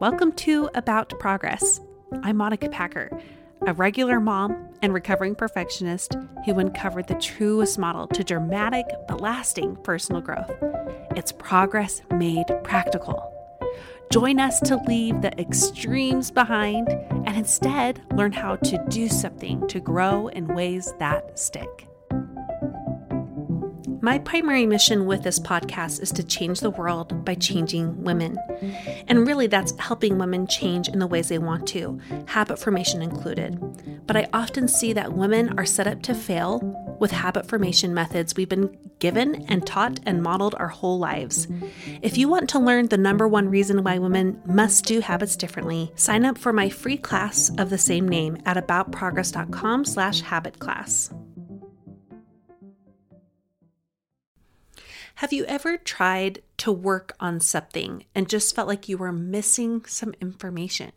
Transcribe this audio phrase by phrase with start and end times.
[0.00, 1.80] Welcome to About Progress.
[2.24, 3.16] I'm Monica Packer,
[3.64, 9.76] a regular mom and recovering perfectionist who uncovered the truest model to dramatic but lasting
[9.76, 10.50] personal growth.
[11.14, 13.32] It's progress made practical.
[14.12, 19.78] Join us to leave the extremes behind and instead learn how to do something to
[19.78, 21.86] grow in ways that stick.
[24.04, 28.36] My primary mission with this podcast is to change the world by changing women.
[29.08, 33.58] And really, that's helping women change in the ways they want to, habit formation included.
[34.06, 36.60] But I often see that women are set up to fail
[37.00, 41.48] with habit formation methods we've been given and taught and modeled our whole lives.
[42.02, 45.90] If you want to learn the number one reason why women must do habits differently,
[45.94, 51.10] sign up for my free class of the same name at aboutprogress.com slash habit class.
[55.16, 59.84] Have you ever tried to work on something and just felt like you were missing
[59.84, 60.92] some information?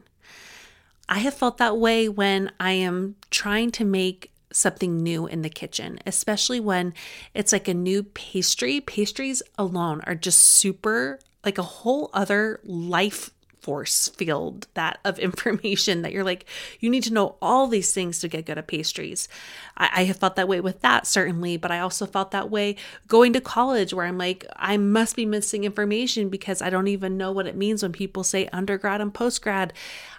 [1.07, 5.49] I have felt that way when I am trying to make something new in the
[5.49, 6.93] kitchen, especially when
[7.33, 8.81] it's like a new pastry.
[8.81, 13.29] Pastries alone are just super, like a whole other life
[13.67, 16.45] force field that of information that you're like
[16.79, 19.27] you need to know all these things to get good at pastries.
[19.75, 22.77] I, I, have felt that way with that certainly but i also felt that way
[23.09, 27.17] going to college where i'm like i must be missing information because i don't even
[27.17, 29.71] know what it means when people say undergrad and postgrad.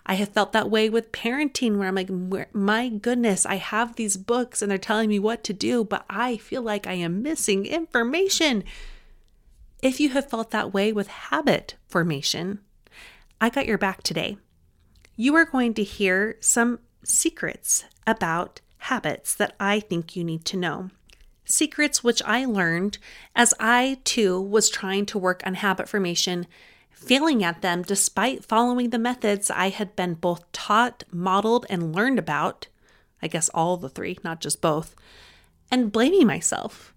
[0.05, 2.11] I have felt that way with parenting where i'm like
[2.55, 6.37] my goodness i have these books and they're telling me what to do but i
[6.37, 8.63] feel like i am missing information.
[9.81, 12.59] If you have felt that way with habit formation
[13.41, 14.37] I got your back today.
[15.17, 20.57] You are going to hear some secrets about habits that I think you need to
[20.57, 20.91] know.
[21.45, 22.99] Secrets which I learned
[23.37, 26.47] as I too was trying to work on habit formation,
[26.91, 32.19] failing at them despite following the methods I had been both taught, modeled, and learned
[32.19, 32.67] about.
[33.23, 34.97] I guess all the three, not just both,
[35.71, 36.93] and blaming myself.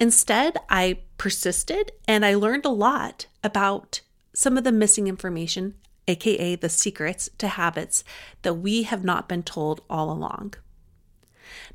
[0.00, 4.00] Instead, I persisted and I learned a lot about
[4.34, 5.74] some of the missing information,
[6.06, 8.04] aka the secrets to habits
[8.42, 10.54] that we have not been told all along.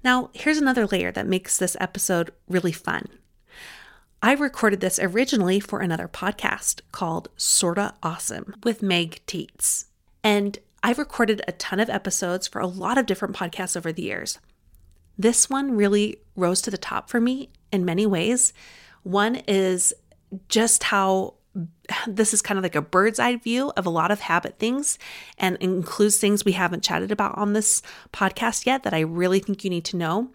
[0.03, 3.07] Now, here's another layer that makes this episode really fun.
[4.21, 9.85] I recorded this originally for another podcast called Sorta Awesome with Meg Tietz.
[10.23, 14.03] And I've recorded a ton of episodes for a lot of different podcasts over the
[14.03, 14.39] years.
[15.17, 18.53] This one really rose to the top for me in many ways.
[19.03, 19.93] One is
[20.49, 21.35] just how
[22.07, 24.99] this is kind of like a bird's eye view of a lot of habit things
[25.37, 27.81] and includes things we haven't chatted about on this
[28.13, 30.29] podcast yet that I really think you need to know.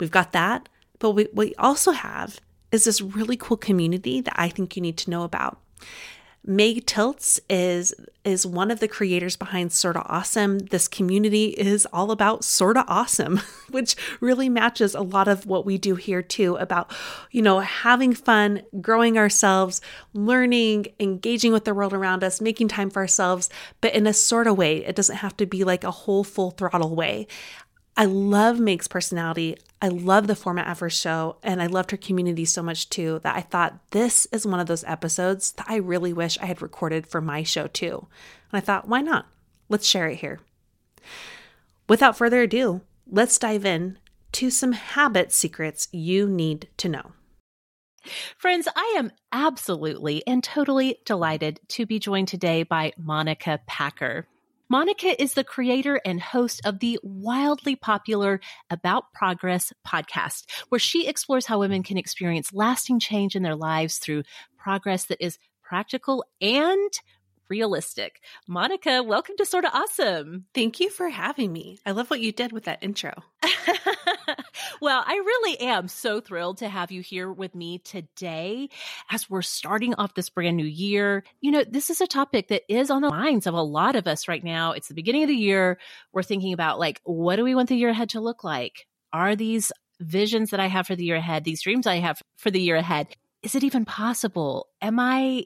[0.00, 0.68] We've got that.
[0.98, 2.40] But what we also have
[2.72, 5.58] is this really cool community that I think you need to know about.
[6.46, 10.58] Meg Tietz is is one of the creators behind Sorta Awesome.
[10.58, 15.78] This community is all about sorta awesome, which really matches a lot of what we
[15.78, 16.92] do here too about
[17.30, 19.80] you know having fun, growing ourselves,
[20.12, 23.48] learning, engaging with the world around us, making time for ourselves,
[23.80, 24.84] but in a sort of way.
[24.84, 27.26] It doesn't have to be like a whole full throttle way.
[27.96, 29.56] I love Meg's personality.
[29.84, 33.20] I love the format of her show, and I loved her community so much too
[33.22, 36.62] that I thought this is one of those episodes that I really wish I had
[36.62, 38.06] recorded for my show too.
[38.50, 39.26] And I thought, why not?
[39.68, 40.40] Let's share it here.
[41.86, 43.98] Without further ado, let's dive in
[44.32, 47.12] to some habit secrets you need to know.
[48.38, 54.28] Friends, I am absolutely and totally delighted to be joined today by Monica Packer.
[54.70, 58.40] Monica is the creator and host of the wildly popular
[58.70, 63.98] About Progress podcast, where she explores how women can experience lasting change in their lives
[63.98, 64.22] through
[64.56, 66.90] progress that is practical and
[67.50, 68.22] realistic.
[68.48, 70.46] Monica, welcome to Sorta Awesome.
[70.54, 71.78] Thank you for having me.
[71.84, 73.12] I love what you did with that intro.
[74.80, 78.68] well, I really am so thrilled to have you here with me today
[79.10, 81.24] as we're starting off this brand new year.
[81.40, 84.06] You know, this is a topic that is on the minds of a lot of
[84.06, 84.72] us right now.
[84.72, 85.78] It's the beginning of the year.
[86.12, 88.86] We're thinking about like, what do we want the year ahead to look like?
[89.12, 92.50] Are these visions that I have for the year ahead, these dreams I have for
[92.50, 93.08] the year ahead,
[93.42, 94.68] is it even possible?
[94.80, 95.44] Am I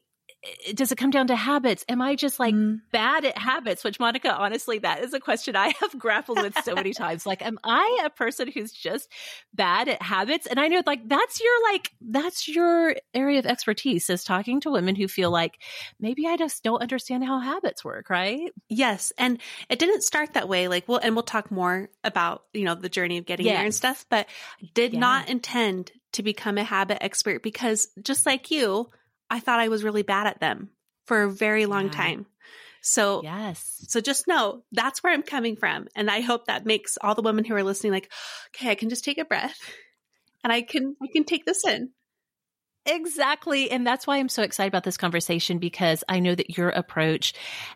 [0.75, 1.85] does it come down to habits?
[1.89, 2.81] Am I just like mm.
[2.93, 3.83] bad at habits?
[3.83, 7.27] Which, Monica, honestly, that is a question I have grappled with so many times.
[7.27, 9.09] Like, am I a person who's just
[9.53, 10.47] bad at habits?
[10.47, 14.71] And I know, like, that's your like that's your area of expertise is talking to
[14.71, 15.59] women who feel like
[15.99, 18.53] maybe I just don't understand how habits work, right?
[18.69, 20.69] Yes, and it didn't start that way.
[20.69, 23.57] Like, well, and we'll talk more about you know the journey of getting yes.
[23.57, 24.07] there and stuff.
[24.09, 24.29] But
[24.75, 25.01] did yeah.
[25.01, 28.89] not intend to become a habit expert because just like you
[29.31, 30.71] I thought I was really bad at them
[31.07, 31.93] for a very long yeah.
[31.93, 32.27] time.
[32.81, 33.85] So, yes.
[33.89, 35.89] So just know that's where I'm coming from.
[35.95, 38.11] And I hope that makes all the women who are listening like,
[38.55, 39.59] okay, I can just take a breath
[40.45, 41.91] and I can, I can take this in.
[42.89, 43.71] Exactly.
[43.71, 47.35] And that's why I'm so excited about this conversation because I know that your approach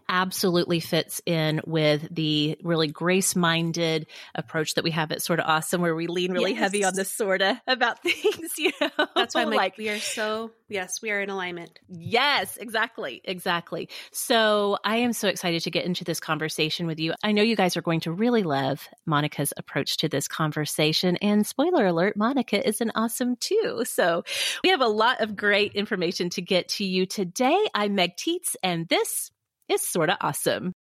[0.09, 5.83] absolutely fits in with the really grace minded approach that we have at Sorta Awesome,
[5.83, 6.61] where we lean really yes.
[6.61, 9.07] heavy on the sorta about things, you know.
[9.15, 11.79] That's why I'm like, like, we are so, yes, we are in alignment.
[11.89, 13.21] Yes, exactly.
[13.25, 13.91] Exactly.
[14.13, 17.13] So I am so excited to get into this conversation with you.
[17.23, 21.17] I know you guys are going to really love Monica's approach to this conversation.
[21.17, 23.85] And spoiler alert, Monica is an awesome too.
[23.85, 24.25] So
[24.63, 27.59] we have a lot of great information to get to you today.
[27.75, 29.33] I'm Meg Tietz, and this
[29.69, 30.73] is Sorta Awesome.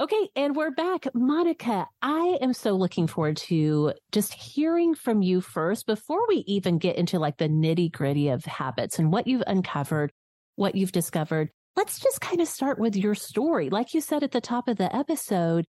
[0.00, 1.06] Okay, and we're back.
[1.14, 6.78] Monica, I am so looking forward to just hearing from you first before we even
[6.78, 10.10] get into like the nitty gritty of habits and what you've uncovered,
[10.56, 11.50] what you've discovered.
[11.76, 13.70] Let's just kind of start with your story.
[13.70, 15.64] Like you said at the top of the episode,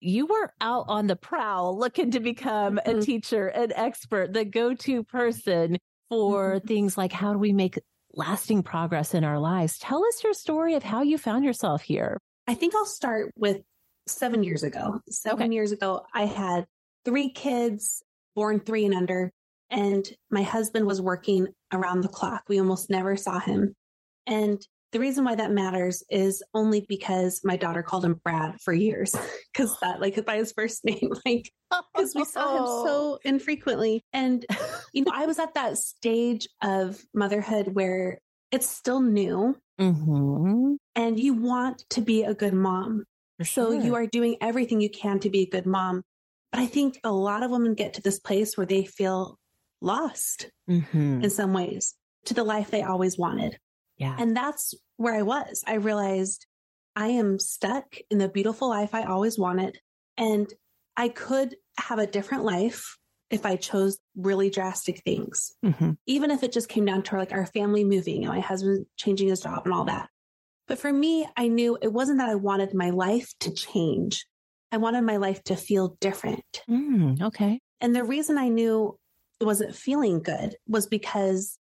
[0.00, 3.00] you were out on the prowl looking to become a mm-hmm.
[3.00, 5.76] teacher, an expert, the go to person
[6.08, 6.66] for mm-hmm.
[6.66, 7.78] things like how do we make
[8.14, 9.78] lasting progress in our lives.
[9.78, 12.18] Tell us your story of how you found yourself here.
[12.46, 13.58] I think I'll start with
[14.06, 15.00] seven years ago.
[15.10, 15.54] Seven okay.
[15.54, 16.66] years ago, I had
[17.04, 18.02] three kids
[18.34, 19.32] born three and under,
[19.70, 22.42] and my husband was working around the clock.
[22.48, 23.74] We almost never saw him.
[24.26, 24.60] And
[24.92, 29.14] the reason why that matters is only because my daughter called him Brad for years,
[29.52, 31.52] because that, like, by his first name, like,
[31.94, 34.02] because we saw him so infrequently.
[34.12, 34.44] And,
[34.92, 40.74] you know, I was at that stage of motherhood where it's still new mm-hmm.
[40.96, 43.04] and you want to be a good mom.
[43.42, 43.44] Sure.
[43.44, 46.02] So you are doing everything you can to be a good mom.
[46.50, 49.38] But I think a lot of women get to this place where they feel
[49.82, 51.22] lost mm-hmm.
[51.22, 53.58] in some ways to the life they always wanted.
[53.98, 54.16] Yeah.
[54.18, 55.62] And that's where I was.
[55.66, 56.46] I realized
[56.96, 59.78] I am stuck in the beautiful life I always wanted.
[60.16, 60.52] And
[60.96, 62.96] I could have a different life
[63.30, 65.92] if I chose really drastic things, mm-hmm.
[66.06, 69.28] even if it just came down to like our family moving and my husband changing
[69.28, 70.08] his job and all that.
[70.66, 74.26] But for me, I knew it wasn't that I wanted my life to change.
[74.72, 76.62] I wanted my life to feel different.
[76.68, 77.60] Mm, okay.
[77.80, 78.98] And the reason I knew
[79.40, 81.58] it wasn't feeling good was because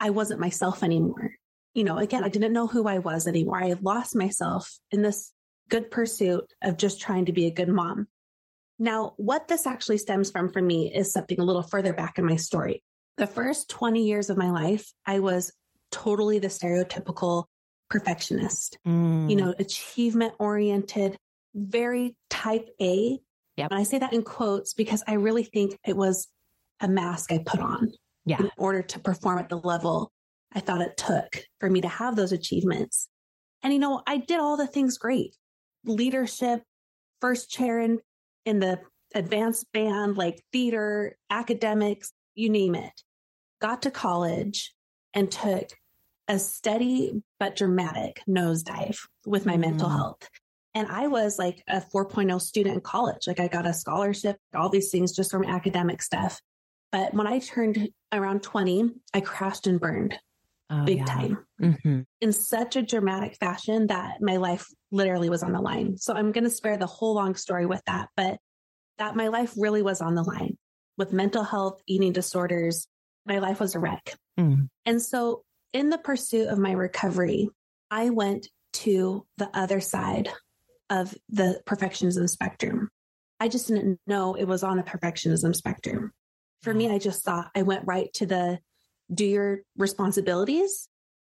[0.00, 1.34] I wasn't myself anymore.
[1.74, 3.62] You know, again, I didn't know who I was anymore.
[3.62, 5.32] I lost myself in this
[5.68, 8.08] good pursuit of just trying to be a good mom.
[8.78, 12.26] Now, what this actually stems from for me is something a little further back in
[12.26, 12.82] my story.
[13.16, 15.52] The first 20 years of my life, I was
[15.90, 17.44] totally the stereotypical
[17.88, 19.30] perfectionist, mm.
[19.30, 21.16] you know, achievement oriented,
[21.54, 23.18] very type A.
[23.56, 23.70] Yep.
[23.70, 26.28] And I say that in quotes because I really think it was
[26.80, 27.92] a mask I put on
[28.24, 28.40] yeah.
[28.40, 30.10] in order to perform at the level
[30.54, 33.08] I thought it took for me to have those achievements.
[33.62, 35.36] And, you know, I did all the things great
[35.84, 36.62] leadership,
[37.20, 37.98] first chair in,
[38.44, 38.80] in the
[39.14, 43.02] advanced band, like theater, academics, you name it.
[43.60, 44.74] Got to college
[45.14, 45.68] and took
[46.28, 49.60] a steady but dramatic nosedive with my mm.
[49.60, 50.28] mental health.
[50.74, 53.26] And I was like a 4.0 student in college.
[53.26, 56.40] Like I got a scholarship, all these things just from academic stuff.
[56.90, 60.18] But when I turned around 20, I crashed and burned
[60.72, 61.04] oh, big yeah.
[61.04, 62.00] time mm-hmm.
[62.20, 65.96] in such a dramatic fashion that my life literally was on the line.
[65.98, 68.38] So I'm going to spare the whole long story with that, but
[68.98, 70.56] that my life really was on the line
[70.98, 72.86] with mental health, eating disorders.
[73.26, 74.14] My life was a wreck.
[74.38, 74.68] Mm.
[74.84, 77.48] And so in the pursuit of my recovery,
[77.90, 80.28] I went to the other side
[80.90, 82.90] of the perfectionism spectrum.
[83.40, 86.12] I just didn't know it was on a perfectionism spectrum.
[86.62, 88.58] For me, I just thought I went right to the
[89.12, 90.88] do your responsibilities,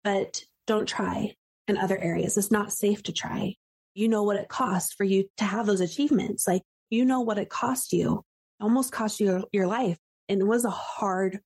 [0.04, 1.34] but don't try
[1.66, 2.36] in other areas.
[2.36, 3.54] It's not safe to try.
[3.94, 6.46] You know what it costs for you to have those achievements.
[6.46, 8.24] Like you know what it cost you,
[8.60, 9.98] it almost cost you your, your life.
[10.28, 11.40] And it was a hard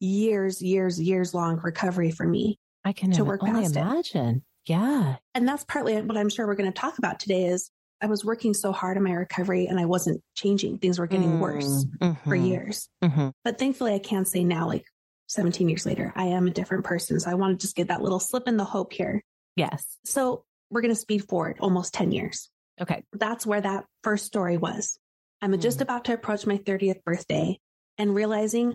[0.00, 2.58] years, years, years long recovery for me.
[2.84, 4.36] I can to work only imagine.
[4.36, 4.42] It.
[4.70, 5.16] Yeah.
[5.34, 7.70] And that's partly what I'm sure we're going to talk about today is
[8.00, 10.78] I was working so hard on my recovery and I wasn't changing.
[10.78, 12.28] Things were getting mm, worse mm-hmm.
[12.28, 12.88] for years.
[13.04, 13.28] Mm-hmm.
[13.44, 14.86] But thankfully I can say now, like
[15.30, 17.20] 17 years later, I am a different person.
[17.20, 19.22] So I want to just get that little slip in the hope here.
[19.54, 19.84] Yes.
[20.04, 22.50] So we're going to speed forward almost 10 years.
[22.80, 23.04] Okay.
[23.12, 24.98] That's where that first story was.
[25.40, 25.60] I'm mm.
[25.60, 27.60] just about to approach my 30th birthday
[27.96, 28.74] and realizing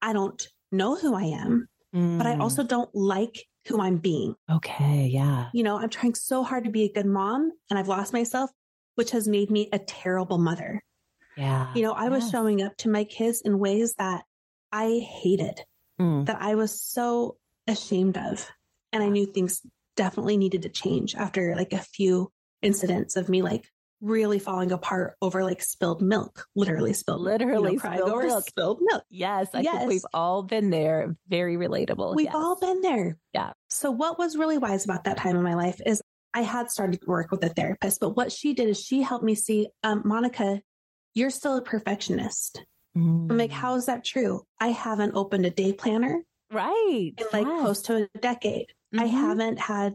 [0.00, 2.18] I don't know who I am, mm.
[2.18, 2.40] but I mm.
[2.40, 4.34] also don't like who I'm being.
[4.50, 5.08] Okay.
[5.12, 5.50] Yeah.
[5.54, 8.50] You know, I'm trying so hard to be a good mom and I've lost myself,
[8.96, 10.82] which has made me a terrible mother.
[11.36, 11.72] Yeah.
[11.74, 12.10] You know, I yes.
[12.10, 14.24] was showing up to my kids in ways that
[14.72, 15.60] I hated
[16.02, 16.26] mm.
[16.26, 18.48] that I was so ashamed of.
[18.92, 19.62] And I knew things
[19.96, 22.30] definitely needed to change after like a few
[22.60, 23.64] incidents of me like
[24.00, 28.48] really falling apart over like spilled milk, literally spilled, literally you know, spilled milk.
[28.48, 29.04] spilled milk.
[29.08, 29.78] Yes, I yes.
[29.78, 31.16] think we've all been there.
[31.28, 32.16] Very relatable.
[32.16, 32.34] We've yes.
[32.34, 33.16] all been there.
[33.32, 33.52] Yeah.
[33.70, 36.02] So what was really wise about that time in my life is
[36.34, 39.24] I had started to work with a therapist, but what she did is she helped
[39.24, 40.60] me see, um, Monica,
[41.14, 42.64] you're still a perfectionist.
[42.96, 43.30] Mm.
[43.30, 43.54] I'm like, mm.
[43.54, 44.42] how is that true?
[44.60, 46.22] I haven't opened a day planner.
[46.50, 47.12] Right.
[47.16, 47.60] In like yes.
[47.60, 48.72] close to a decade.
[48.94, 49.04] Mm-hmm.
[49.04, 49.94] I haven't had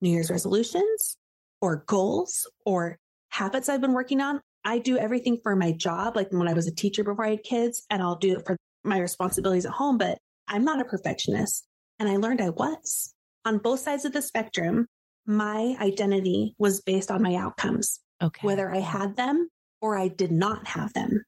[0.00, 1.16] New Year's resolutions
[1.60, 2.98] or goals or
[3.30, 4.40] habits I've been working on.
[4.64, 7.44] I do everything for my job, like when I was a teacher before I had
[7.44, 11.66] kids, and I'll do it for my responsibilities at home, but I'm not a perfectionist.
[11.98, 13.14] And I learned I was.
[13.44, 14.86] On both sides of the spectrum,
[15.24, 18.00] my identity was based on my outcomes.
[18.22, 18.46] Okay.
[18.46, 19.48] Whether I had them
[19.80, 21.24] or I did not have them.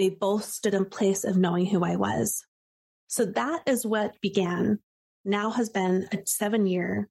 [0.00, 2.42] They both stood in place of knowing who I was.
[3.08, 4.78] So that is what began,
[5.26, 7.06] now has been a seven year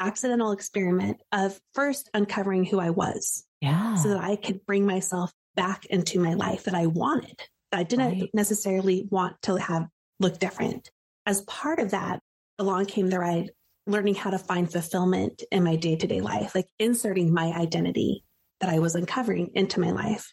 [0.00, 3.44] accidental experiment of first uncovering who I was.
[3.60, 3.94] Yeah.
[3.94, 7.38] So that I could bring myself back into my life that I wanted,
[7.70, 8.30] that I didn't right.
[8.34, 9.86] necessarily want to have
[10.18, 10.90] look different.
[11.26, 12.18] As part of that,
[12.58, 13.52] along came the ride
[13.86, 18.24] learning how to find fulfillment in my day to day life, like inserting my identity
[18.60, 20.32] that I was uncovering into my life.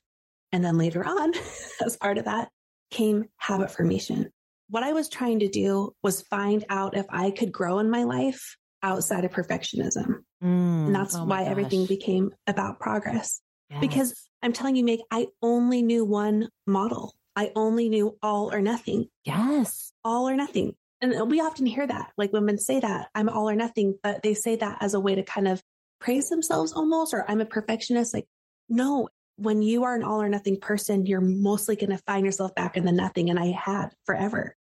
[0.51, 1.33] And then later on,
[1.85, 2.49] as part of that,
[2.91, 4.31] came habit formation.
[4.69, 8.03] What I was trying to do was find out if I could grow in my
[8.03, 10.23] life outside of perfectionism.
[10.43, 11.51] Mm, and that's oh why gosh.
[11.51, 13.41] everything became about progress.
[13.69, 13.81] Yes.
[13.81, 17.13] Because I'm telling you, Meg, I only knew one model.
[17.35, 19.07] I only knew all or nothing.
[19.25, 19.91] Yes.
[20.03, 20.73] All or nothing.
[21.01, 24.33] And we often hear that, like women say that I'm all or nothing, but they
[24.33, 25.61] say that as a way to kind of
[26.01, 28.13] praise themselves almost, or I'm a perfectionist.
[28.13, 28.25] Like,
[28.67, 29.07] no,
[29.41, 32.77] when you are an all or nothing person, you're mostly going to find yourself back
[32.77, 33.29] in the nothing.
[33.29, 34.55] And I had forever.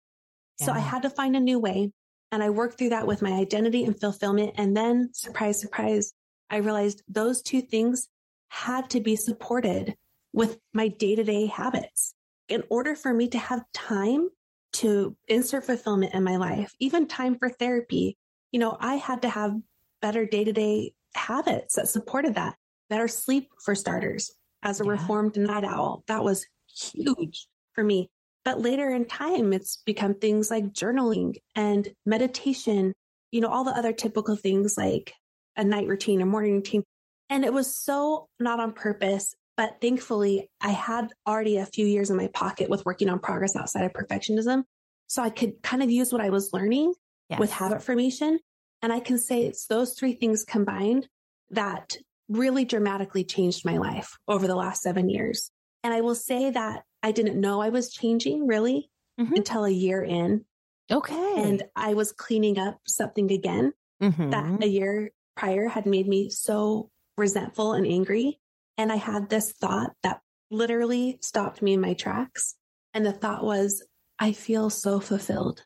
[0.61, 0.67] Yeah.
[0.67, 1.93] So I had to find a new way.
[2.31, 4.55] And I worked through that with my identity and fulfillment.
[4.57, 6.13] And then surprise, surprise,
[6.51, 8.09] I realized those two things
[8.49, 9.95] had to be supported
[10.33, 12.15] with my day to day habits.
[12.49, 14.29] In order for me to have time
[14.75, 18.17] to insert fulfillment in my life, even time for therapy,
[18.53, 19.55] you know, I had to have
[20.01, 22.57] better day to day habits that supported that.
[22.89, 24.93] Better sleep for starters, as a yeah.
[24.93, 26.05] reformed night owl.
[26.09, 28.11] That was huge for me.
[28.45, 32.95] But later in time, it's become things like journaling and meditation,
[33.31, 35.13] you know, all the other typical things like
[35.57, 36.83] a night routine or morning routine.
[37.29, 39.35] And it was so not on purpose.
[39.57, 43.57] But thankfully, I had already a few years in my pocket with working on progress
[43.57, 44.63] outside of perfectionism.
[45.09, 46.95] So I could kind of use what I was learning
[47.29, 47.41] yes.
[47.41, 48.39] with habit formation.
[48.83, 51.09] And I can say it's those three things combined
[51.51, 51.97] that
[52.29, 55.51] really dramatically changed my life over the last seven years.
[55.83, 59.35] And I will say that I didn't know I was changing really mm-hmm.
[59.35, 60.45] until a year in.
[60.91, 61.35] Okay.
[61.37, 64.31] And I was cleaning up something again mm-hmm.
[64.31, 68.41] that a year prior had made me so resentful and angry.
[68.77, 70.21] And I had this thought that
[70.51, 72.57] literally stopped me in my tracks.
[72.95, 73.85] And the thought was,
[74.19, 75.65] I feel so fulfilled.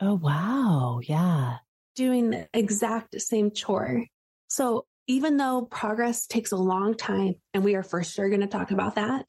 [0.00, 1.00] Oh, wow.
[1.02, 1.58] Yeah.
[1.94, 4.06] Doing the exact same chore.
[4.48, 8.46] So even though progress takes a long time, and we are for sure going to
[8.46, 9.26] talk about that,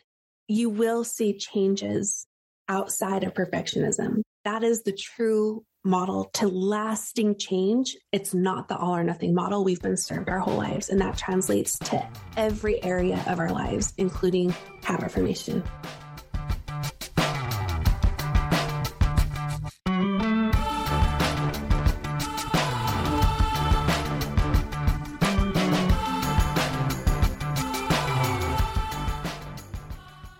[0.47, 2.27] you will see changes
[2.67, 4.21] outside of perfectionism.
[4.43, 7.95] That is the true model to lasting change.
[8.11, 10.89] It's not the all or nothing model we've been served our whole lives.
[10.89, 14.53] And that translates to every area of our lives, including
[14.83, 15.63] habit formation.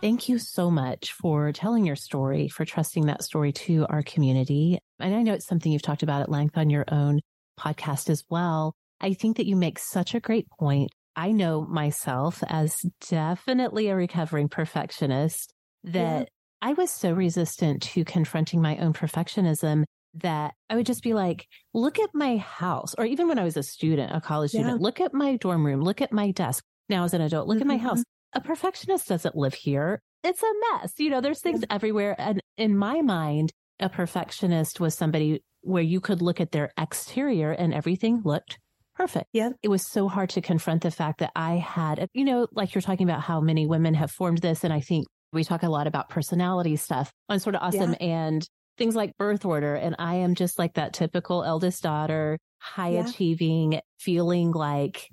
[0.05, 4.77] Thank you so much for telling your story, for trusting that story to our community.
[4.99, 7.21] And I know it's something you've talked about at length on your own
[7.59, 8.75] podcast as well.
[9.01, 10.91] I think that you make such a great point.
[11.15, 15.51] I know myself as definitely a recovering perfectionist
[15.85, 16.25] that yeah.
[16.61, 21.47] I was so resistant to confronting my own perfectionism that I would just be like,
[21.73, 22.93] look at my house.
[22.95, 24.83] Or even when I was a student, a college student, yeah.
[24.83, 26.63] look at my dorm room, look at my desk.
[26.89, 27.71] Now as an adult, look mm-hmm.
[27.71, 28.03] at my house
[28.35, 30.01] a perfectionist doesn't live here.
[30.23, 30.93] It's a mess.
[30.97, 32.15] You know, there's things everywhere.
[32.19, 37.51] And in my mind, a perfectionist was somebody where you could look at their exterior
[37.51, 38.59] and everything looked
[38.95, 39.27] perfect.
[39.33, 39.49] Yeah.
[39.63, 42.81] It was so hard to confront the fact that I had, you know, like you're
[42.81, 44.63] talking about how many women have formed this.
[44.63, 48.07] And I think we talk a lot about personality stuff on Sorta Awesome yeah.
[48.07, 49.75] and things like birth order.
[49.75, 53.07] And I am just like that typical eldest daughter, high yeah.
[53.07, 55.07] achieving, feeling like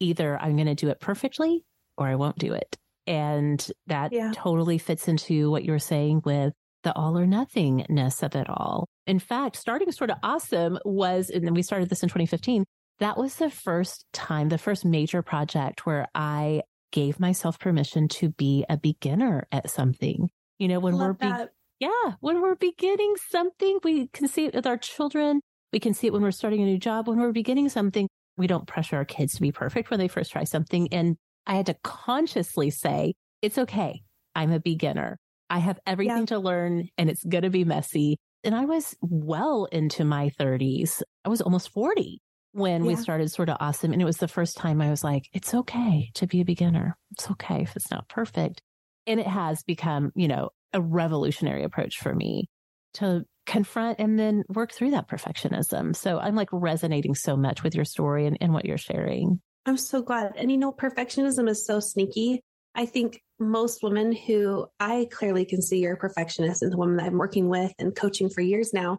[0.00, 1.64] either I'm going to do it perfectly
[1.98, 2.76] or I won't do it.
[3.06, 4.32] And that yeah.
[4.34, 6.52] totally fits into what you're saying with
[6.84, 8.86] the all or nothingness of it all.
[9.06, 12.64] In fact, starting Sorta Awesome was, and then we started this in 2015.
[13.00, 18.30] That was the first time, the first major project where I gave myself permission to
[18.30, 20.28] be a beginner at something.
[20.58, 21.32] You know, when we're, be-
[21.80, 25.40] yeah, when we're beginning something, we can see it with our children.
[25.72, 27.08] We can see it when we're starting a new job.
[27.08, 30.32] When we're beginning something, we don't pressure our kids to be perfect when they first
[30.32, 30.92] try something.
[30.92, 31.16] And
[31.48, 34.02] I had to consciously say, it's okay.
[34.34, 35.18] I'm a beginner.
[35.50, 36.26] I have everything yeah.
[36.26, 38.18] to learn and it's going to be messy.
[38.44, 41.02] And I was well into my 30s.
[41.24, 42.20] I was almost 40
[42.52, 42.88] when yeah.
[42.88, 43.92] we started Sorta Awesome.
[43.92, 46.96] And it was the first time I was like, it's okay to be a beginner.
[47.12, 48.62] It's okay if it's not perfect.
[49.06, 52.48] And it has become, you know, a revolutionary approach for me
[52.94, 55.96] to confront and then work through that perfectionism.
[55.96, 59.40] So I'm like resonating so much with your story and, and what you're sharing.
[59.68, 60.32] I'm so glad.
[60.36, 62.42] And you know, perfectionism is so sneaky.
[62.74, 67.06] I think most women who I clearly can see are perfectionists and the women that
[67.06, 68.98] I'm working with and coaching for years now,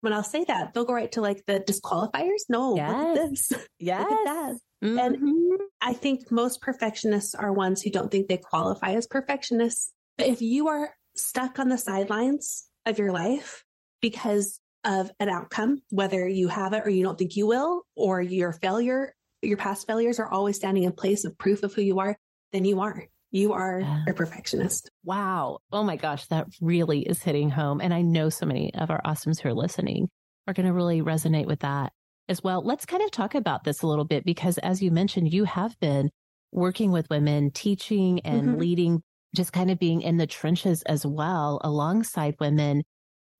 [0.00, 2.44] when I'll say that, they'll go right to like the disqualifiers.
[2.48, 2.90] No, yes.
[2.90, 3.52] look at this.
[3.78, 4.00] Yes.
[4.10, 4.54] Look at that.
[4.82, 4.98] Mm-hmm.
[4.98, 9.92] And I think most perfectionists are ones who don't think they qualify as perfectionists.
[10.16, 13.62] But if you are stuck on the sidelines of your life
[14.00, 18.22] because of an outcome, whether you have it or you don't think you will, or
[18.22, 21.98] your failure your past failures are always standing in place of proof of who you
[22.00, 22.16] are,
[22.52, 23.06] then you are.
[23.32, 24.90] You are a perfectionist.
[25.04, 25.58] Wow.
[25.70, 27.80] Oh my gosh, that really is hitting home.
[27.80, 30.08] And I know so many of our awesomes who are listening
[30.48, 31.92] are going to really resonate with that
[32.28, 32.60] as well.
[32.64, 35.78] Let's kind of talk about this a little bit because as you mentioned, you have
[35.78, 36.10] been
[36.50, 38.58] working with women, teaching and mm-hmm.
[38.58, 39.02] leading,
[39.36, 42.82] just kind of being in the trenches as well alongside women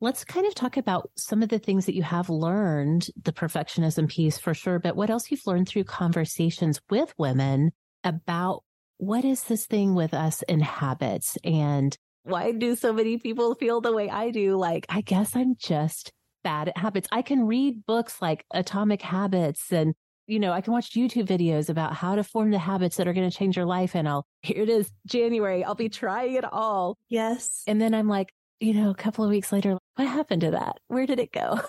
[0.02, 4.08] Let's kind of talk about some of the things that you have learned, the perfectionism
[4.08, 8.62] piece for sure, but what else you've learned through conversations with women about
[8.96, 13.82] what is this thing with us in habits and why do so many people feel
[13.82, 14.56] the way I do?
[14.56, 17.08] Like, I guess I'm just bad at habits.
[17.12, 19.94] I can read books like Atomic Habits and
[20.26, 23.12] you know, I can watch YouTube videos about how to form the habits that are
[23.12, 23.96] going to change your life.
[23.96, 26.96] And I'll, here it is, January, I'll be trying it all.
[27.08, 27.64] Yes.
[27.66, 30.78] And then I'm like, you know, a couple of weeks later, what happened to that?
[30.88, 31.60] Where did it go?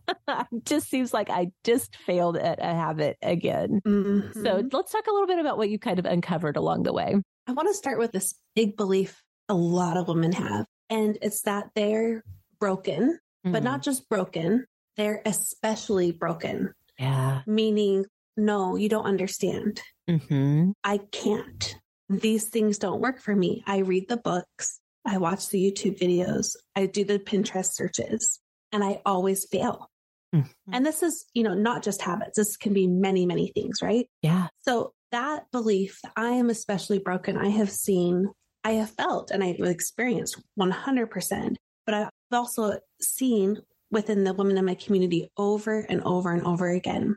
[0.64, 3.80] just seems like I just failed at a habit again.
[3.86, 4.42] Mm-hmm.
[4.42, 7.16] So let's talk a little bit about what you kind of uncovered along the way.
[7.46, 10.66] I want to start with this big belief a lot of women have.
[10.90, 12.22] And it's that they're
[12.58, 13.52] broken, mm-hmm.
[13.52, 14.66] but not just broken,
[14.98, 16.74] they're especially broken.
[16.98, 17.40] Yeah.
[17.46, 18.04] Meaning,
[18.36, 19.80] no, you don't understand.
[20.08, 20.72] Mm-hmm.
[20.84, 21.76] I can't.
[22.10, 23.64] These things don't work for me.
[23.66, 28.38] I read the books, I watch the YouTube videos, I do the Pinterest searches,
[28.72, 29.90] and I always fail.
[30.34, 30.74] Mm-hmm.
[30.74, 32.36] And this is, you know, not just habits.
[32.36, 34.06] This can be many, many things, right?
[34.22, 34.48] Yeah.
[34.62, 38.28] So that belief that I am especially broken, I have seen,
[38.62, 41.56] I have felt, and I've experienced 100%.
[41.86, 43.58] But I've also seen
[43.90, 47.16] within the women in my community over and over and over again.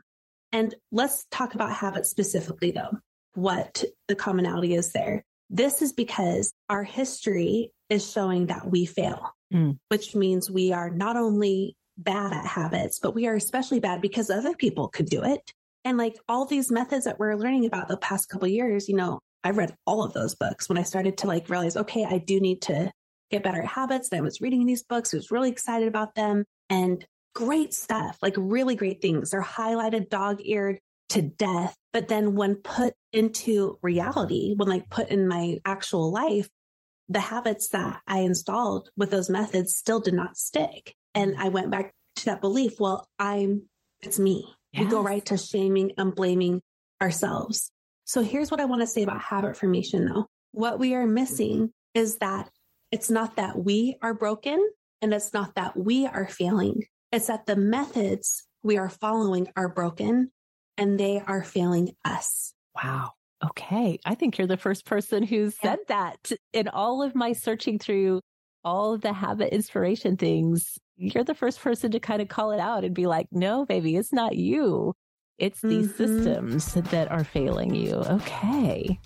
[0.50, 2.98] And let's talk about habits specifically, though,
[3.34, 5.24] what the commonality is there.
[5.50, 9.78] This is because our history is showing that we fail, mm.
[9.88, 14.30] which means we are not only bad at habits, but we are especially bad because
[14.30, 15.52] other people could do it.
[15.84, 19.20] And like all these methods that we're learning about the past couple years, you know,
[19.44, 22.40] I read all of those books when I started to like realize, okay, I do
[22.40, 22.90] need to
[23.30, 24.08] get better at habits.
[24.10, 28.16] And I was reading these books, I was really excited about them and great stuff,
[28.22, 29.30] like really great things.
[29.30, 30.78] They're highlighted, dog eared
[31.10, 31.76] to death.
[31.92, 36.48] But then when put into reality, when like put in my actual life,
[37.08, 40.94] the habits that I installed with those methods still did not stick.
[41.14, 41.38] And mm.
[41.38, 42.80] I went back to that belief.
[42.80, 43.62] Well, I'm,
[44.00, 44.46] it's me.
[44.72, 44.84] Yes.
[44.84, 46.62] We go right to shaming and blaming
[47.00, 47.70] ourselves.
[48.04, 50.26] So here's what I want to say about habit formation though.
[50.52, 52.50] What we are missing is that
[52.90, 54.70] it's not that we are broken
[55.02, 56.84] and it's not that we are failing.
[57.12, 60.32] It's that the methods we are following are broken
[60.76, 62.54] and they are failing us.
[62.74, 63.12] Wow.
[63.50, 63.98] Okay.
[64.04, 66.12] I think you're the first person who said yeah.
[66.20, 68.20] that in all of my searching through
[68.64, 72.60] all of the habit inspiration things you're the first person to kind of call it
[72.60, 74.94] out and be like, no, baby, it's not you.
[75.38, 76.24] It's these mm-hmm.
[76.24, 77.94] systems that are failing you.
[77.94, 79.00] Okay.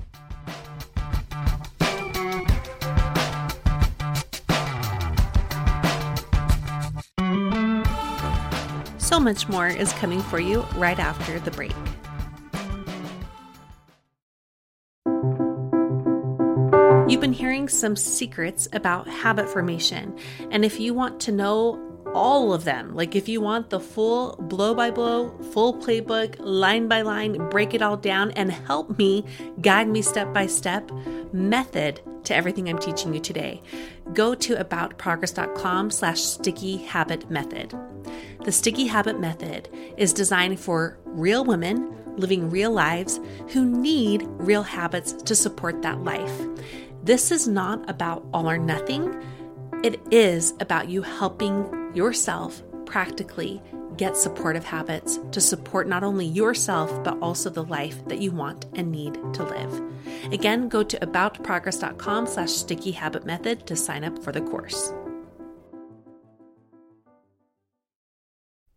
[8.99, 11.73] So much more is coming for you right after the break.
[17.19, 20.17] You've been hearing some secrets about habit formation.
[20.53, 24.37] And if you want to know all of them, like if you want the full
[24.37, 29.25] blow by blow, full playbook, line by line, break it all down and help me
[29.61, 30.93] guide me step by step
[31.33, 33.63] method to everything I'm teaching you today,
[34.13, 37.75] go to aboutprogress.com slash sticky habit method.
[38.45, 44.63] The sticky habit method is designed for real women living real lives who need real
[44.63, 46.41] habits to support that life.
[47.03, 49.15] This is not about all or nothing.
[49.85, 53.63] It is about you helping yourself practically
[53.97, 58.67] get supportive habits to support not only yourself, but also the life that you want
[58.75, 59.83] and need to live.
[60.33, 64.93] Again, go to aboutprogress.com slash sticky habit method to sign up for the course.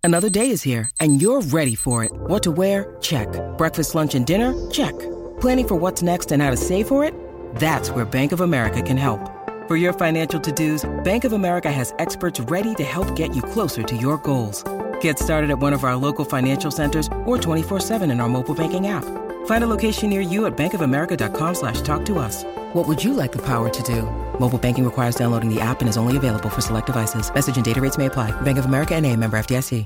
[0.03, 2.11] Another day is here and you're ready for it.
[2.11, 2.97] What to wear?
[3.01, 3.27] Check.
[3.57, 4.53] Breakfast, lunch, and dinner?
[4.71, 4.97] Check.
[5.39, 7.13] Planning for what's next and how to save for it?
[7.55, 9.19] That's where Bank of America can help.
[9.67, 13.83] For your financial to-dos, Bank of America has experts ready to help get you closer
[13.83, 14.63] to your goals.
[14.99, 18.87] Get started at one of our local financial centers or 24-7 in our mobile banking
[18.87, 19.05] app.
[19.45, 22.43] Find a location near you at bankofamerica.com slash talk to us.
[22.73, 24.03] What would you like the power to do?
[24.39, 27.31] Mobile banking requires downloading the app and is only available for select devices.
[27.31, 28.31] Message and data rates may apply.
[28.41, 29.85] Bank of America and a member FDIC.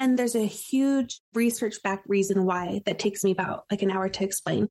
[0.00, 4.24] And there's a huge research-backed reason why that takes me about like an hour to
[4.24, 4.68] explain.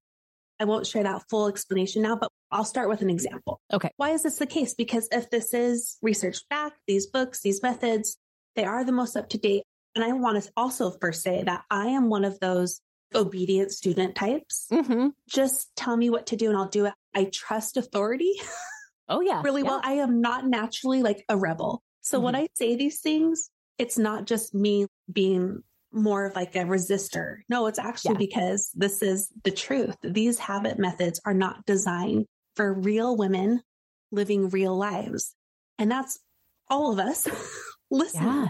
[0.59, 3.61] I won't share that full explanation now, but I'll start with an example.
[3.71, 3.91] Okay.
[3.97, 4.73] Why is this the case?
[4.73, 8.17] Because if this is research back, these books, these methods,
[8.55, 9.63] they are the most up to date.
[9.95, 12.81] And I want to also first say that I am one of those
[13.15, 14.67] obedient student types.
[14.71, 15.07] Mm-hmm.
[15.27, 16.93] Just tell me what to do and I'll do it.
[17.15, 18.33] I trust authority.
[19.11, 19.41] Oh, yeah.
[19.43, 19.69] really yeah.
[19.69, 19.81] well.
[19.83, 21.81] I am not naturally like a rebel.
[22.01, 22.25] So mm-hmm.
[22.25, 27.37] when I say these things, it's not just me being more of like a resistor.
[27.49, 28.27] No, it's actually yeah.
[28.27, 29.95] because this is the truth.
[30.03, 32.25] These habit methods are not designed
[32.55, 33.61] for real women
[34.11, 35.35] living real lives.
[35.77, 36.19] And that's
[36.69, 37.27] all of us.
[37.91, 38.23] Listen.
[38.23, 38.47] Yeah.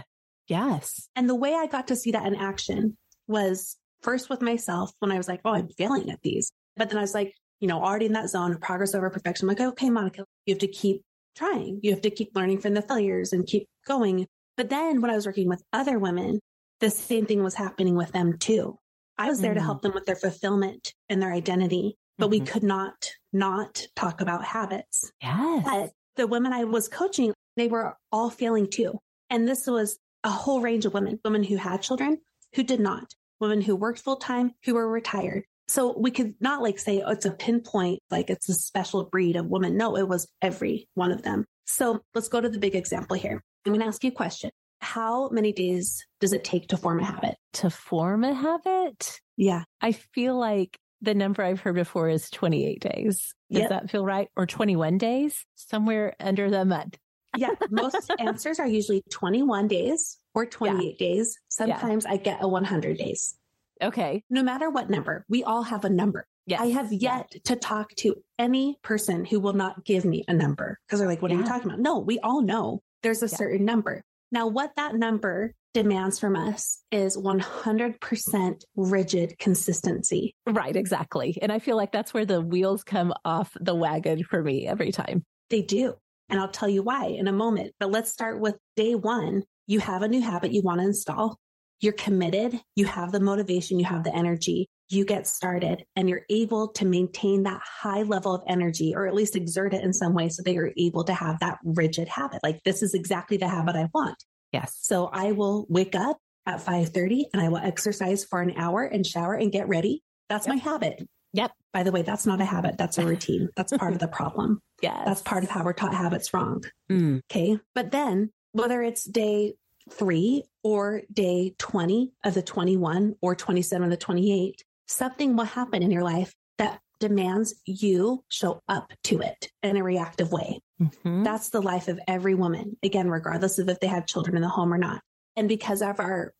[0.48, 1.08] Yes.
[1.14, 2.96] And the way I got to see that in action
[3.28, 6.52] was first with myself when I was like, oh, I'm failing at these.
[6.76, 9.48] But then I was like, you know, already in that zone of progress over perfection.
[9.48, 11.02] I'm like, okay, Monica, you have to keep
[11.36, 11.78] trying.
[11.82, 14.26] You have to keep learning from the failures and keep going.
[14.56, 16.40] But then when I was working with other women
[16.80, 18.78] the same thing was happening with them too.
[19.18, 19.58] I was there mm-hmm.
[19.58, 22.30] to help them with their fulfillment and their identity, but mm-hmm.
[22.30, 22.94] we could not
[23.32, 25.12] not talk about habits.
[25.22, 25.62] Yes.
[25.64, 28.98] But the women I was coaching, they were all failing too.
[29.28, 32.18] And this was a whole range of women, women who had children,
[32.54, 35.44] who did not, women who worked full time, who were retired.
[35.68, 39.36] So we could not like say, oh, it's a pinpoint, like it's a special breed
[39.36, 39.76] of woman.
[39.76, 41.44] No, it was every one of them.
[41.66, 43.40] So let's go to the big example here.
[43.64, 44.50] I'm going to ask you a question.
[44.80, 47.36] How many days does it take to form a habit?
[47.54, 49.20] To form a habit?
[49.36, 49.64] Yeah.
[49.80, 53.34] I feel like the number I've heard before is 28 days.
[53.50, 53.68] Does Yep.
[53.70, 54.28] that feel right?
[54.36, 55.44] Or 21 days?
[55.54, 56.96] Somewhere under the month.
[57.36, 57.50] Yeah.
[57.70, 61.38] Most answers are usually 21 days or 28 days.
[61.48, 63.36] Sometimes I get a 100 days.
[63.80, 64.24] Okay.
[64.30, 66.26] No matter what number, we all have a number.
[66.46, 66.60] Yes.
[66.60, 70.76] I have yet to talk to any person who will not give me a number
[70.86, 71.78] because they're like, what are you talking about?
[71.78, 73.36] No, we all know there's a Yeah.
[73.36, 74.02] certain number.
[74.32, 80.34] Now, what that number demands from us is 100% rigid consistency.
[80.46, 80.74] Right.
[80.74, 81.38] Exactly.
[81.40, 84.92] And I feel like that's where the wheels come off the wagon for me every
[84.92, 85.24] time.
[85.48, 85.94] They do.
[86.28, 87.72] And I'll tell you why in a moment.
[87.80, 89.42] But let's start with day one.
[89.66, 91.38] You have a new habit you want to install.
[91.80, 92.60] You're committed.
[92.76, 93.78] You have the motivation.
[93.78, 94.68] You have the energy.
[94.90, 99.14] You get started and you're able to maintain that high level of energy or at
[99.14, 102.40] least exert it in some way so that you're able to have that rigid habit.
[102.42, 104.22] Like this is exactly the habit I want.
[104.52, 104.76] Yes.
[104.82, 109.06] So I will wake up at 5:30 and I will exercise for an hour and
[109.06, 110.02] shower and get ready.
[110.28, 111.06] That's my habit.
[111.32, 111.52] Yep.
[111.72, 112.76] By the way, that's not a habit.
[112.76, 113.48] That's a routine.
[113.56, 114.60] That's part of the problem.
[114.82, 115.02] Yes.
[115.04, 116.64] That's part of how we're taught habits wrong.
[116.90, 117.20] Mm.
[117.30, 117.58] Okay.
[117.74, 119.56] But then whether it's day
[119.90, 125.82] three or day 20 of the 21 or 27 of the 28, something will happen
[125.82, 130.60] in your life that demands you show up to it in a reactive way.
[130.80, 131.24] Mhm.
[131.24, 134.48] That's the life of every woman, again, regardless of if they have children in the
[134.48, 135.00] home or not.
[135.36, 136.34] And because of our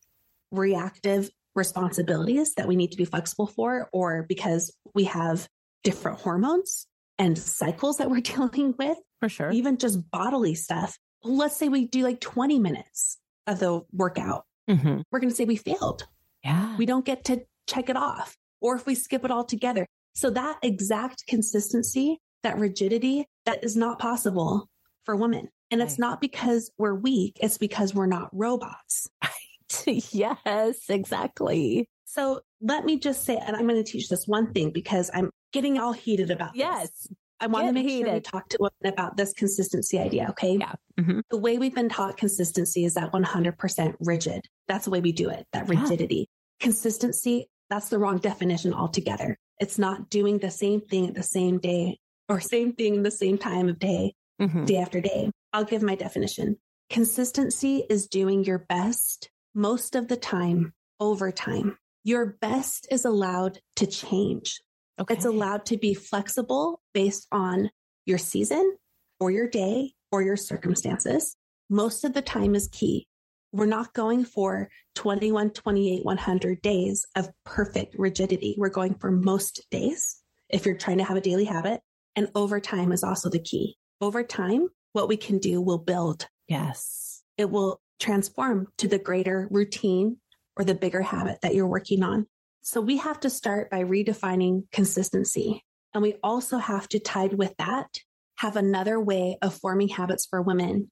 [0.51, 5.49] reactive responsibilities that we need to be flexible for, or because we have
[5.85, 6.87] different hormones
[7.19, 9.51] and cycles that we're dealing with, For sure.
[9.53, 10.99] even just bodily stuff.
[11.23, 14.47] Let's say we do like 20 minutes of the workout.
[14.69, 15.03] Mhm.
[15.11, 16.07] We're going to say we failed.
[16.45, 16.77] Yeah.
[16.77, 18.37] We don't get to check it off.
[18.61, 19.87] Or if we skip it all together.
[20.15, 24.69] So that exact consistency, that rigidity, that is not possible
[25.05, 25.49] for women.
[25.71, 26.01] And it's Right.
[26.01, 27.39] not because we're weak.
[27.41, 29.09] It's because we're not robots.
[29.87, 31.87] yes, exactly.
[32.05, 35.31] So let me just say, and I'm going to teach this one thing because I'm
[35.53, 36.59] getting all heated about this.
[36.61, 37.09] Yes.
[37.43, 40.27] I want to make sure we talk to women about this consistency idea.
[40.31, 40.57] Okay.
[40.59, 40.75] Yeah.
[40.99, 41.23] Mhm.
[41.31, 44.45] The way we've been taught consistency is that 100% rigid.
[44.69, 45.81] That's the way we do it, that Yeah.
[45.81, 46.29] rigidity.
[46.59, 49.39] Consistency, that's the wrong definition altogether.
[49.59, 53.11] It's not doing the same thing at the same day or same thing in the
[53.11, 54.67] same time of day, Mhm.
[54.67, 55.31] day after day.
[55.53, 56.57] I'll give my definition.
[56.91, 61.79] Consistency is doing your best most of the time over time.
[62.05, 64.61] Your best is allowed to change.
[65.01, 65.15] Okay.
[65.15, 67.71] It's allowed to be flexible based on
[68.07, 68.77] your season
[69.19, 71.37] or your day or your circumstances.
[71.69, 73.07] Most of the time is key.
[73.53, 78.55] We're not going for 21, 28, 100 days of perfect rigidity.
[78.57, 81.81] We're going for most days if you're trying to have a daily habit.
[82.17, 83.77] And over time is also the key.
[84.01, 86.27] Over time, what we can do will build.
[86.49, 87.23] Yes.
[87.37, 90.17] It will transform to the greater routine
[90.57, 92.27] or the bigger habit that you're working on.
[92.63, 95.65] So we have to start by redefining consistency.
[95.95, 97.99] And we also have to, tied with that,
[98.37, 100.91] have another way of forming habits for women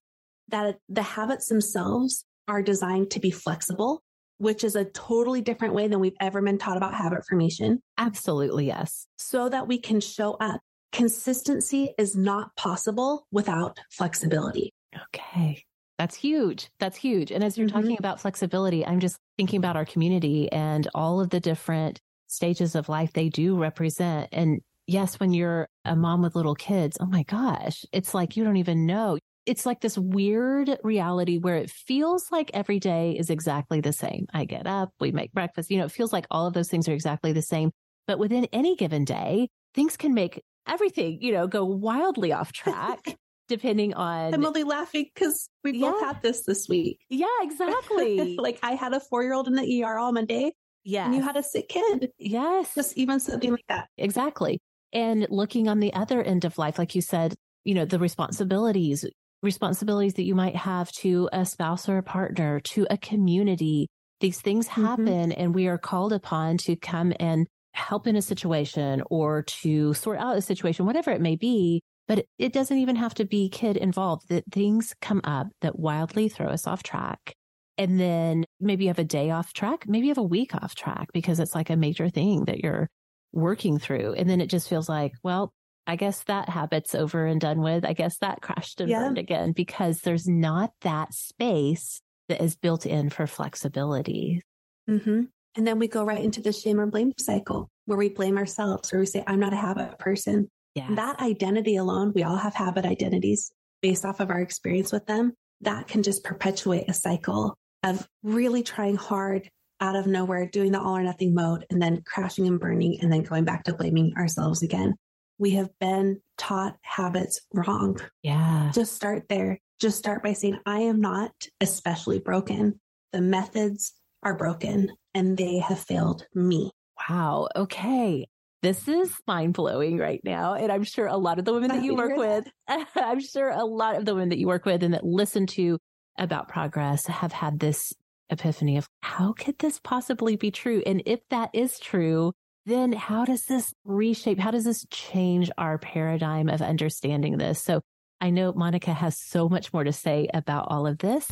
[0.48, 4.02] that the habits themselves are designed to be flexible,
[4.38, 8.66] which is a totally different way than we've ever been taught about habit formation Absolutely.
[8.66, 9.06] Yes.
[9.18, 10.60] so that we can show up.
[10.92, 14.72] Consistency is not possible without flexibility.
[15.14, 15.62] Okay.
[15.98, 16.68] That's huge.
[16.80, 17.30] That's huge.
[17.30, 17.72] And as you're Mhm.
[17.72, 22.74] talking about flexibility, I'm just thinking about our community and all of the different stages
[22.74, 24.28] of life they do represent.
[24.32, 28.44] And yes, when you're a mom with little kids, oh my gosh, it's like you
[28.44, 29.18] don't even know.
[29.48, 34.26] It's like this weird reality where it feels like every day is exactly the same.
[34.34, 36.88] I get up, we make breakfast, you know, it feels like all of those things
[36.88, 37.70] are exactly the same.
[38.06, 43.00] But within any given day, things can make everything, you know, go wildly off track.
[43.48, 46.98] Depending on I'm only laughing because we both had this this week.
[47.08, 48.36] Yeah, exactly.
[48.38, 50.52] like I had a four year old in the ER all Monday
[50.84, 51.06] Yeah.
[51.06, 52.10] and you had a sick kid.
[52.18, 53.88] yes, Just even something like that.
[53.96, 54.58] exactly.
[54.92, 57.34] And looking on the other end of life, like you said,
[57.64, 59.06] you know, the responsibilities,
[59.42, 63.88] responsibilities that you might have to a spouse or a partner, to a community.
[64.20, 65.18] These things Mhm.
[65.18, 69.94] happen and we are called upon to come and help in a situation or to
[69.94, 71.82] sort out a situation, whatever it may be.
[72.08, 76.28] But it doesn't even have to be kid involved that things come up that wildly
[76.28, 77.34] throw us off track.
[77.76, 80.74] And then maybe you have a day off track, maybe you have a week off
[80.74, 82.88] track because it's like a major thing that you're
[83.32, 84.14] working through.
[84.14, 85.52] And then it just feels like, well,
[85.88, 87.84] I guess that habit's over and done with.
[87.84, 89.00] I guess that crashed and Yeah.
[89.00, 94.42] burned again because there's not that space that is built in for flexibility.
[94.86, 95.22] hmm
[95.56, 98.92] And then we go right into the shame or blame cycle where we blame ourselves
[98.92, 100.48] where we say, I'm not a habit person.
[100.74, 100.88] Yeah.
[100.94, 103.50] That identity alone, we all have habit identities.
[103.80, 108.62] based off of our experience with them, that can just perpetuate a cycle of really
[108.62, 109.48] trying hard
[109.80, 113.12] out of nowhere, doing the all or nothing mode, and then crashing and burning, and
[113.12, 114.94] then going back to blaming ourselves again.
[115.38, 118.00] We have been taught habits wrong.
[118.22, 118.70] Yeah.
[118.74, 119.60] Just start there.
[119.80, 122.80] Just start by saying, I am not especially broken.
[123.12, 126.72] The methods are broken and they have failed me.
[127.08, 127.48] Wow.
[127.54, 128.26] Okay.
[128.62, 130.54] This is mind blowing right now.
[130.54, 132.44] And I'm sure a lot of the women that you work with,
[132.96, 135.78] I'm sure a lot of the women that you work with and that listen to
[136.18, 137.92] about progress have had this
[138.30, 140.82] epiphany of how could this possibly be true?
[140.84, 142.32] And if that is true,
[142.68, 144.38] then how does this reshape?
[144.38, 147.62] How does this change our paradigm of understanding this?
[147.62, 147.80] So
[148.20, 151.26] I know Monica has so much more to say about all of this.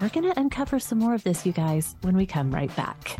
[0.00, 3.18] We're going to uncover some more of this, you guys, when we come right back.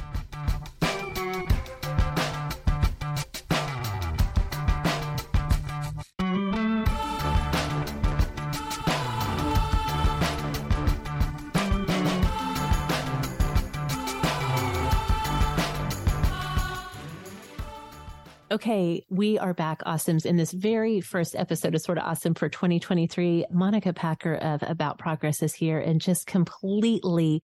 [18.53, 23.47] Okay, we are back, awesomes, in this very first episode of Sorta Awesome for 2023.
[23.51, 27.43] Monica Packer of About Progress is here and just completely,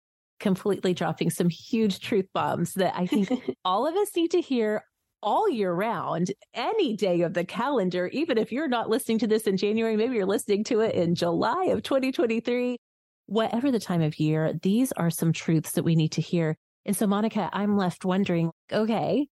[0.41, 3.31] completely dropping some huge truth bombs that I think
[3.65, 4.85] all of us need to hear
[5.23, 9.45] all year round, any day of the calendar, even if you're not listening to this
[9.45, 12.77] in January, maybe you're listening to it in July of 2023.
[13.25, 16.59] Whatever the time of year, these are some truths that we need to hear.
[16.85, 19.29] And so, Monica, I'm left wondering, okay,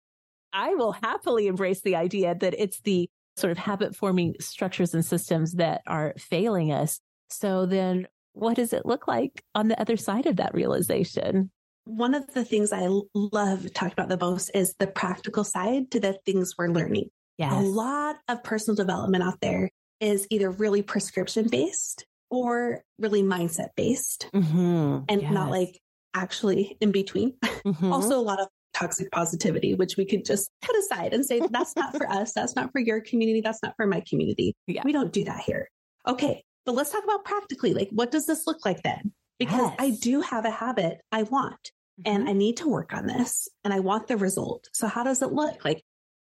[0.54, 5.04] I will happily embrace the idea that it's the sort of habit forming structures and
[5.04, 7.00] systems that are failing us.
[7.30, 11.50] So then what does it look like on the other side of that realization?
[11.84, 16.00] One of the things I love talking about the most is the practical side to
[16.00, 17.10] the things we're learning.
[17.36, 17.52] Yes.
[17.52, 19.68] A lot of personal development out there
[20.00, 25.00] is either really prescription based or really mindset based mm-hmm.
[25.08, 25.32] and yes.
[25.32, 25.80] not like
[26.14, 27.34] actually in between.
[27.64, 27.94] Mm-hmm.
[27.94, 31.76] also, a lot of toxic positivity, which we could just put aside and say, that's
[31.76, 32.32] not for us.
[32.32, 33.40] That's not for your community.
[33.40, 34.54] That's not for my community.
[34.66, 34.82] Yeah.
[34.84, 35.68] We don't do that here.
[36.06, 36.42] Okay.
[36.66, 39.12] But let's talk about practically, like, what does this look like then?
[39.38, 39.76] Because yes.
[39.78, 42.14] I do have a habit I want mm-hmm.
[42.14, 44.68] and I need to work on this and I want the result.
[44.72, 45.64] So how does it look?
[45.64, 45.82] Like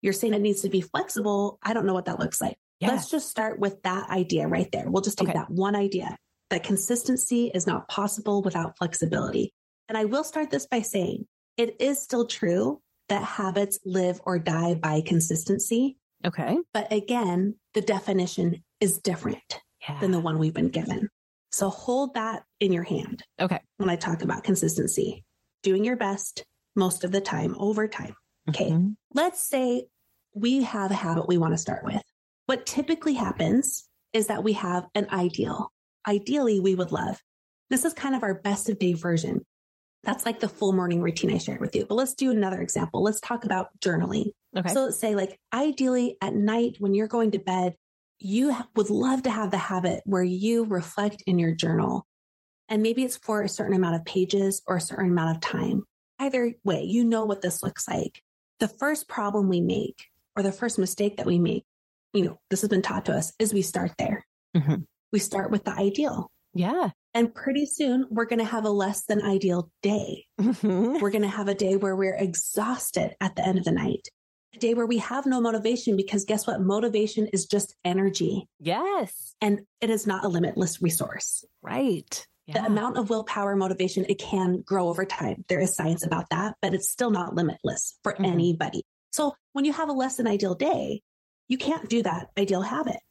[0.02, 1.60] you're saying it needs to be flexible.
[1.64, 2.58] I don't know what that looks like.
[2.80, 2.92] Yes.
[2.92, 4.90] Let's just start with that idea right there.
[4.90, 5.38] We'll just take okay.
[5.38, 6.18] that one idea
[6.50, 9.54] that consistency is not possible without flexibility.
[9.88, 11.28] And I will start this by saying
[11.60, 15.98] it is still true that habits live or die by consistency.
[16.26, 16.58] Okay.
[16.74, 20.00] But again, the definition is different yeah.
[20.00, 21.10] than the one we've been given.
[21.52, 23.24] So hold that in your hand.
[23.42, 23.60] Okay.
[23.76, 25.26] When I talk about consistency,
[25.62, 26.46] doing your best
[26.78, 28.16] most of the time over time.
[28.48, 28.70] Okay.
[28.70, 28.92] Mm-hmm.
[29.14, 29.88] Let's say
[30.34, 32.02] we have a habit we want to start with.
[32.46, 35.74] What typically happens is that we have an ideal.
[36.08, 37.22] Ideally, we would love.
[37.70, 39.46] This is kind of our best of day version.
[40.04, 41.86] That's like the full morning routine I shared with you.
[41.86, 43.04] But let's do another example.
[43.04, 44.32] Let's talk about journaling.
[44.56, 44.74] Okay.
[44.74, 47.76] So let's say, like, ideally at night when you're going to bed,
[48.18, 52.06] you would love to have the habit where you reflect in your journal.
[52.68, 55.84] And maybe it's for a certain amount of pages or a certain amount of time.
[56.20, 58.22] Either way, you know what this looks like.
[58.60, 61.66] The first problem we make or the first mistake that we make,
[62.14, 64.26] you know, this has been taught to us is we start there.
[64.56, 64.82] Mm-hmm.
[65.12, 66.30] We start with the ideal.
[66.54, 66.90] Yeah.
[67.14, 70.26] And pretty soon we're going to have a less than ideal day.
[70.40, 71.02] Mm-hmm.
[71.02, 74.08] We're going to have a day where we're exhausted at the end of the night,
[74.56, 76.62] a day where we have no motivation because guess what?
[76.62, 78.48] Motivation is just energy.
[78.60, 79.36] Yes.
[79.42, 81.44] And it is not a limitless resource.
[81.64, 82.26] Right.
[82.46, 82.62] Yeah.
[82.62, 85.46] The amount of willpower motivation, it can grow over time.
[85.50, 88.26] There is science about that, but it's still not limitless for mm-hmm.
[88.26, 88.84] anybody.
[89.12, 91.02] So when you have a less than ideal day,
[91.48, 93.02] you can't do that ideal habit.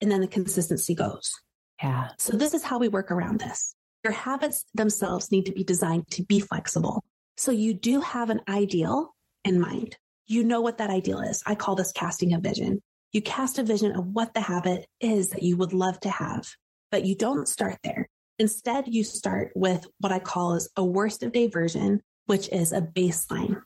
[0.00, 1.32] And then the consistency goes.
[1.82, 2.08] Yeah.
[2.18, 3.74] So this is how we work around this.
[4.04, 7.04] Your habits themselves need to be designed to be flexible.
[7.36, 9.14] So you do have an ideal
[9.44, 9.96] in mind.
[10.26, 11.42] You know what that ideal is.
[11.46, 12.82] I call this casting a vision.
[13.12, 16.48] You cast a vision of what the habit is that you would love to have,
[16.90, 18.08] but you don't start there.
[18.38, 22.72] Instead, you start with what I call as a worst of day version, which is
[22.72, 23.62] a baseline.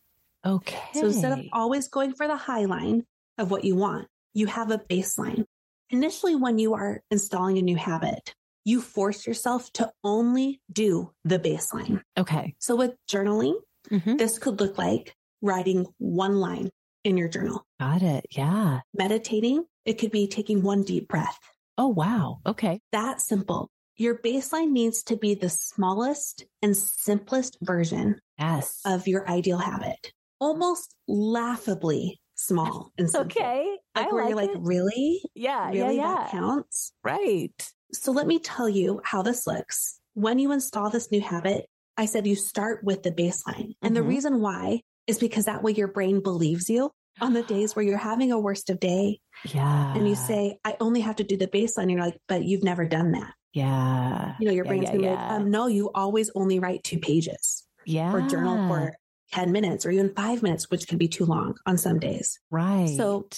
[0.46, 0.78] Okay.
[0.94, 3.04] So instead of always going for the high line
[3.38, 5.44] of what you want, you have a baseline.
[5.92, 8.34] Initially, when you are installing a new habit,
[8.64, 12.00] you force yourself to only do the baseline.
[12.18, 12.54] Okay.
[12.58, 13.56] So with journaling,
[13.90, 14.16] mm-hmm.
[14.16, 16.70] this could look like writing one line
[17.04, 17.66] in your journal.
[17.78, 18.24] Got it.
[18.30, 18.80] Yeah.
[18.94, 21.38] Meditating, it could be taking one deep breath.
[21.76, 22.40] Oh, wow.
[22.46, 22.80] Okay.
[22.92, 23.68] That simple.
[23.98, 28.80] Your baseline needs to be the smallest and simplest version yes.
[28.86, 30.12] of your ideal habit.
[30.40, 33.26] Almost laughably small and simple.
[33.26, 33.76] Okay.
[33.94, 34.58] Like I where like you're like, it.
[34.62, 35.22] really?
[35.34, 35.68] Yeah.
[35.70, 35.96] Really?
[35.96, 36.14] Yeah.
[36.14, 36.92] That counts?
[37.04, 37.70] Right.
[37.92, 39.98] So let me tell you how this looks.
[40.14, 41.66] When you install this new habit,
[41.96, 43.74] I said you start with the baseline.
[43.82, 44.08] And the Mhm.
[44.08, 46.90] reason why is because that way your brain believes you
[47.20, 49.20] on the days where you're having a worst of day
[49.52, 49.94] Yeah.
[49.94, 51.82] and you say, I only have to do the baseline.
[51.82, 53.34] And you're like, but you've never done that.
[53.52, 54.34] yeah.
[54.40, 55.12] You know, your Yeah, brain's yeah, gonna be yeah.
[55.14, 58.10] like, um, no, you always only write two pages yeah.
[58.12, 58.94] or journal for
[59.32, 62.38] 10 minutes or even five minutes, which can be too long on some days.
[62.50, 62.94] Right.
[62.96, 63.28] So-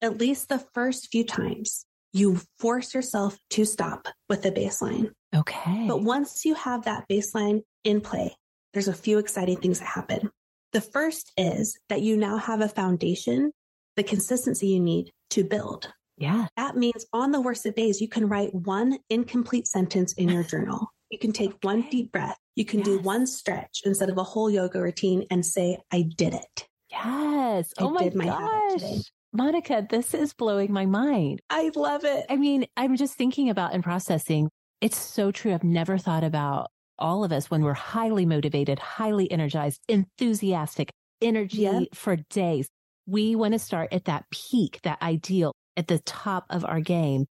[0.00, 5.10] At least the first few times you force yourself to stop with the baseline.
[5.34, 5.86] okay.
[5.88, 8.34] But once you have that baseline in play,
[8.72, 10.30] there's a few exciting things that happen.
[10.72, 13.52] The first is that you now have a foundation,
[13.96, 15.92] the consistency you need to build.
[16.16, 16.46] yeah.
[16.56, 20.42] That means on the worst of days, you can write one incomplete sentence in your
[20.52, 20.92] journal.
[21.10, 22.38] You can take one deep breath.
[22.58, 26.34] You can do one stretch instead of a whole yoga routine and say, I did
[26.34, 26.66] it.
[26.90, 27.72] Yes.
[27.78, 29.12] I oh my my gosh.
[29.32, 31.40] Monica, this is blowing my mind.
[31.50, 32.26] I love it.
[32.28, 34.50] I mean, I'm just thinking about and processing.
[34.80, 35.54] It's so true.
[35.54, 36.66] I've never thought about
[36.98, 40.90] all of us when we're highly motivated, highly energized, enthusiastic,
[41.22, 41.82] energy Yeah.
[41.94, 42.66] for days.
[43.06, 47.26] We want to start at that peak, that ideal at the top of our game.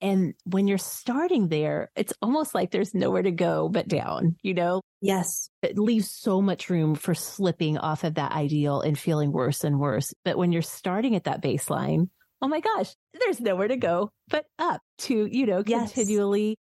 [0.00, 4.54] And when you're starting there, it's almost like there's nowhere to go but down, you
[4.54, 4.80] know?
[5.02, 5.48] Yes.
[5.62, 9.78] it leaves so much room for slipping off of that ideal and feeling worse and
[9.78, 10.12] worse.
[10.24, 12.08] But when you're starting at that baseline,
[12.42, 15.92] oh my gosh, there's nowhere to go but up to, you know, Yes.
[15.92, 16.56] continually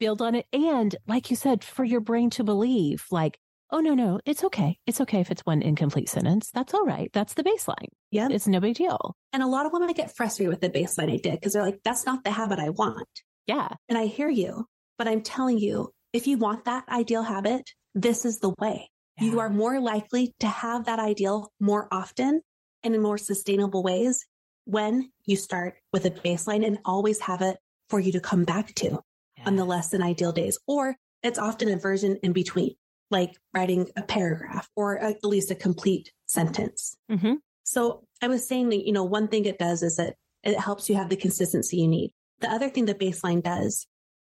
[0.00, 0.46] build on it.
[0.52, 3.38] And like you said, for your brain to believe, like,
[3.74, 4.78] oh, no, no, it's okay.
[4.86, 6.50] It's okay if it's one incomplete sentence.
[6.54, 7.10] That's all right.
[7.12, 7.88] That's the baseline.
[8.12, 8.28] Yeah.
[8.30, 9.16] It's no big deal.
[9.32, 11.80] And a lot of women get frustrated with the baseline I did because they're like,
[11.84, 13.08] that's not the habit I want.
[13.48, 13.68] Yeah.
[13.88, 14.66] And I hear you,
[14.96, 18.88] but I'm telling you, if you want that ideal habit, this is the way.
[19.18, 22.40] You are more likely to have that ideal more often
[22.84, 24.24] and in more sustainable ways
[24.66, 27.56] when you start with a baseline and always have it
[27.88, 29.00] for you to come back to
[29.44, 30.58] on the less than ideal days.
[30.66, 32.74] Or it's often a version in between,
[33.10, 36.96] like writing a paragraph or at least a complete sentence.
[37.10, 37.36] Mhm.
[37.62, 40.88] So I was saying that, you know, one thing it does is that it helps
[40.88, 42.12] you have the consistency you need.
[42.40, 43.86] The other thing the baseline does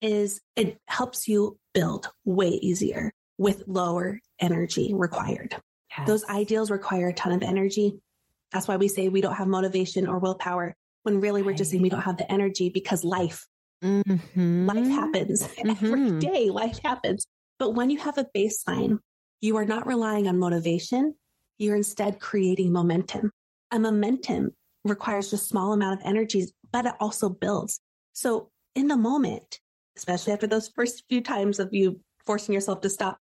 [0.02, 5.56] is it helps you build way easier with lower energy required.
[6.06, 8.00] Those ideals require a ton of energy.
[8.52, 11.84] That's why we say we don't have motivation or willpower when really we're just saying
[11.84, 13.46] we don't have the energy because life,
[13.84, 14.66] Mhm.
[14.68, 16.20] life happens every Mhm.
[16.22, 16.50] day.
[16.50, 17.26] Life happens.
[17.60, 19.00] But when you have a baseline,
[19.42, 21.16] you are not relying on motivation.
[21.58, 23.32] You're instead creating momentum.
[23.72, 24.52] A momentum
[24.86, 27.82] requires just a small amount of energy, but it also builds.
[28.14, 29.60] So in the moment,
[29.98, 33.20] especially after those first few times of you forcing yourself to stop,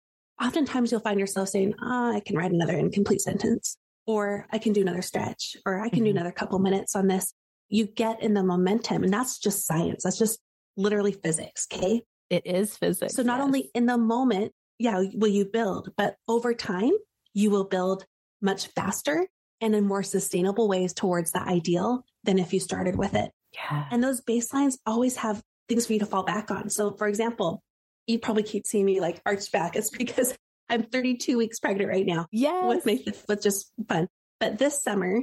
[0.41, 3.77] oftentimes you'll find yourself saying, ah, I can write another incomplete sentence,
[4.07, 6.15] or I can do another stretch, or I can do Mhm.
[6.15, 7.33] another couple minutes on this.
[7.69, 10.03] You get in the momentum, and that's just science.
[10.03, 10.39] That's just
[10.77, 11.67] literally physics.
[11.71, 12.03] Okay.
[12.31, 13.13] It is physics.
[13.13, 13.45] So not yes.
[13.45, 16.93] only in the moment, yeah, will you build, but over time,
[17.33, 18.05] you will build
[18.41, 19.27] much faster
[19.59, 23.31] and in more sustainable ways towards the ideal than if you started with it.
[23.53, 23.85] yeah.
[23.91, 26.69] And those baselines always have things for you to fall back on.
[26.69, 27.61] So for example,
[28.07, 29.75] you probably keep seeing me like arch back.
[29.75, 30.33] It's because
[30.69, 32.65] I'm 32 weeks pregnant right now yes.
[32.67, 34.07] with me, with just fun.
[34.39, 35.21] But this summer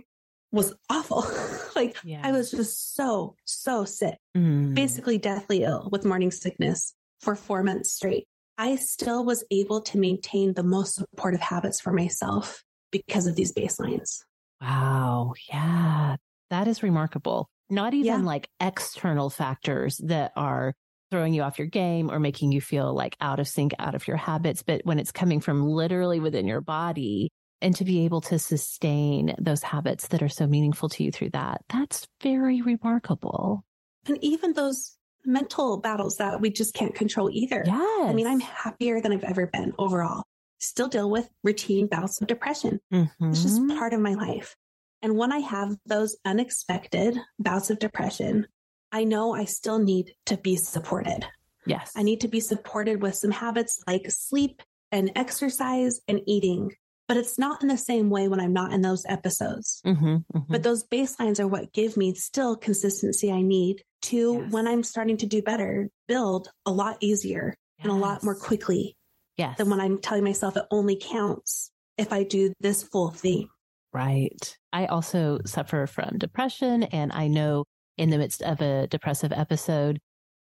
[0.52, 1.24] was awful.
[1.74, 2.20] like Yeah.
[2.22, 4.74] I was just so, so sick Mm.
[4.74, 8.26] basically deathly ill with morning sickness for four months straight.
[8.56, 13.52] I still was able to maintain the most supportive habits for myself because of these
[13.52, 14.18] baselines.
[14.60, 15.34] Wow.
[15.48, 16.16] Yeah.
[16.50, 17.48] That is remarkable.
[17.70, 18.26] Not even Yeah.
[18.26, 20.74] like external factors that are
[21.10, 24.06] throwing you off your game or making you feel like out of sync, out of
[24.08, 27.30] your habits, but when it's coming from literally within your body
[27.62, 31.30] and to be able to sustain those habits that are so meaningful to you through
[31.30, 33.64] that, that's very remarkable.
[34.06, 37.62] And even those mental battles that we just can't control either.
[37.66, 38.10] Yes.
[38.10, 40.22] I mean, I'm happier than I've ever been overall.
[40.58, 42.80] Still deal with routine bouts of depression.
[42.90, 43.78] It's just Mhm.
[43.78, 44.56] part of my life.
[45.02, 48.46] And when I have those unexpected bouts of depression,
[48.90, 51.24] I know I still need to be supported.
[51.66, 51.92] yes.
[51.94, 56.72] I need to be supported with some habits like sleep and exercise and eating.
[57.06, 59.82] But it's not in the same way when I'm not in those episodes.
[59.84, 60.46] Mhm, mhm.
[60.48, 64.52] But those baselines are what give me still consistency I need to, Yes.
[64.52, 68.96] when I'm starting to do better, build a lot easier and a lot more quickly
[69.36, 69.56] yes.
[69.58, 73.48] than when I'm telling myself it only counts if I do this full thing.
[73.92, 74.56] Right.
[74.72, 76.82] I also suffer from depression.
[76.84, 77.64] And I know
[77.96, 79.98] in the midst of a depressive episode,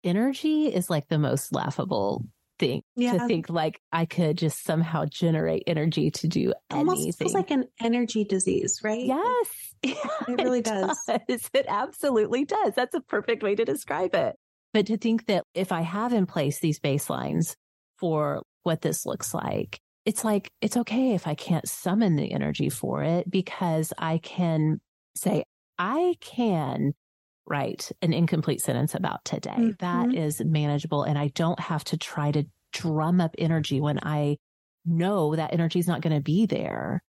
[0.04, 2.26] energy is like the most laughable
[2.68, 7.28] thing to think like I could just somehow generate energy to do almost anything.
[7.28, 9.04] feels like an energy disease, right?
[9.06, 9.48] yes.
[10.28, 10.98] It really does.
[11.08, 12.74] It absolutely does.
[12.76, 14.36] That's a perfect way to describe it.
[14.74, 17.56] But to think that if I have in place these baselines
[18.00, 22.70] for what this looks like, it's like, it's okay if I can't summon the energy
[22.70, 24.82] for it because I can
[25.16, 25.44] say,
[25.78, 26.94] I can
[27.46, 29.52] write an incomplete sentence about today.
[29.52, 29.72] Mm-hmm.
[29.80, 31.04] That is manageable.
[31.04, 34.38] And I don't have to try to drum up energy when I
[34.86, 37.04] know that energy is not going to be there.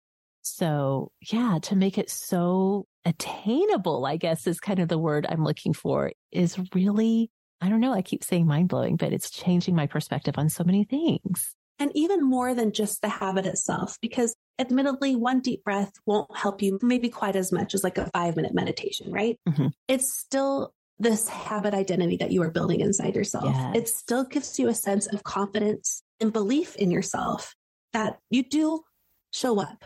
[0.42, 5.44] So yeah, to make it so attainable, I guess is kind of the word I'm
[5.44, 7.30] looking for is really,
[7.60, 7.92] I don't know.
[7.92, 11.54] I keep saying mind blowing, but it's changing my perspective on so many things.
[11.78, 16.62] And even more than just the habit itself, because admittedly, one deep breath won't help
[16.62, 19.38] you maybe quite as much as like a five minute meditation, right?
[19.48, 19.68] Mm-hmm.
[19.88, 23.46] It's still this habit identity that you are building inside yourself.
[23.46, 23.76] Yes.
[23.76, 27.54] It still gives you a sense of confidence and belief in yourself
[27.92, 28.82] that you do
[29.32, 29.84] show up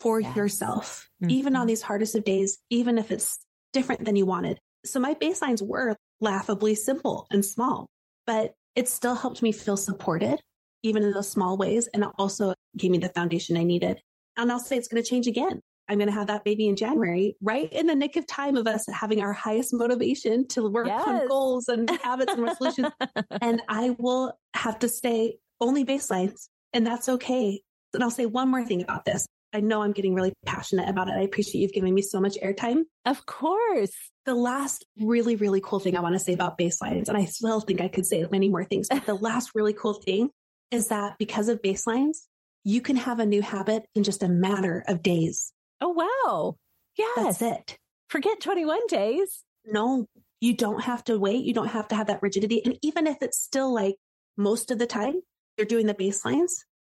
[0.00, 0.36] for yes.
[0.36, 1.30] yourself, mm-hmm.
[1.30, 3.38] even on these hardest of days, even if it's
[3.72, 4.58] different than you wanted.
[4.84, 7.88] So my baselines were laughably simple and small,
[8.26, 10.40] but it still helped me feel supported,
[10.82, 11.88] even in those small ways.
[11.88, 14.00] And it also gave me the foundation I needed.
[14.38, 15.60] And I'll say it's going to change again.
[15.88, 18.66] I'm going to have that baby in January, right in the nick of time of
[18.66, 21.06] us having our highest motivation to work yes.
[21.06, 22.88] on goals and habits and resolutions.
[23.40, 27.62] and I will have to stay only baselines, and that's okay.
[27.94, 29.26] And I'll say one more thing about this.
[29.54, 31.12] I know I'm getting really passionate about it.
[31.12, 32.82] I appreciate you've given me so much airtime.
[33.06, 33.92] Of course.
[34.26, 37.60] The last really, really cool thing I want to say about baselines, and I still
[37.60, 40.28] think I could say many more things, but the last really cool thing
[40.70, 42.18] is that because of baselines,
[42.64, 45.52] you can have a new habit in just a matter of days.
[45.80, 46.56] Oh, wow.
[46.96, 47.38] Yes.
[47.38, 47.78] That's it.
[48.08, 49.44] Forget 21 days.
[49.64, 50.06] No,
[50.40, 51.44] you don't have to wait.
[51.44, 52.62] You don't have to have that rigidity.
[52.64, 53.96] And even if it's still like
[54.36, 55.14] most of the time
[55.56, 56.52] you're doing the baselines,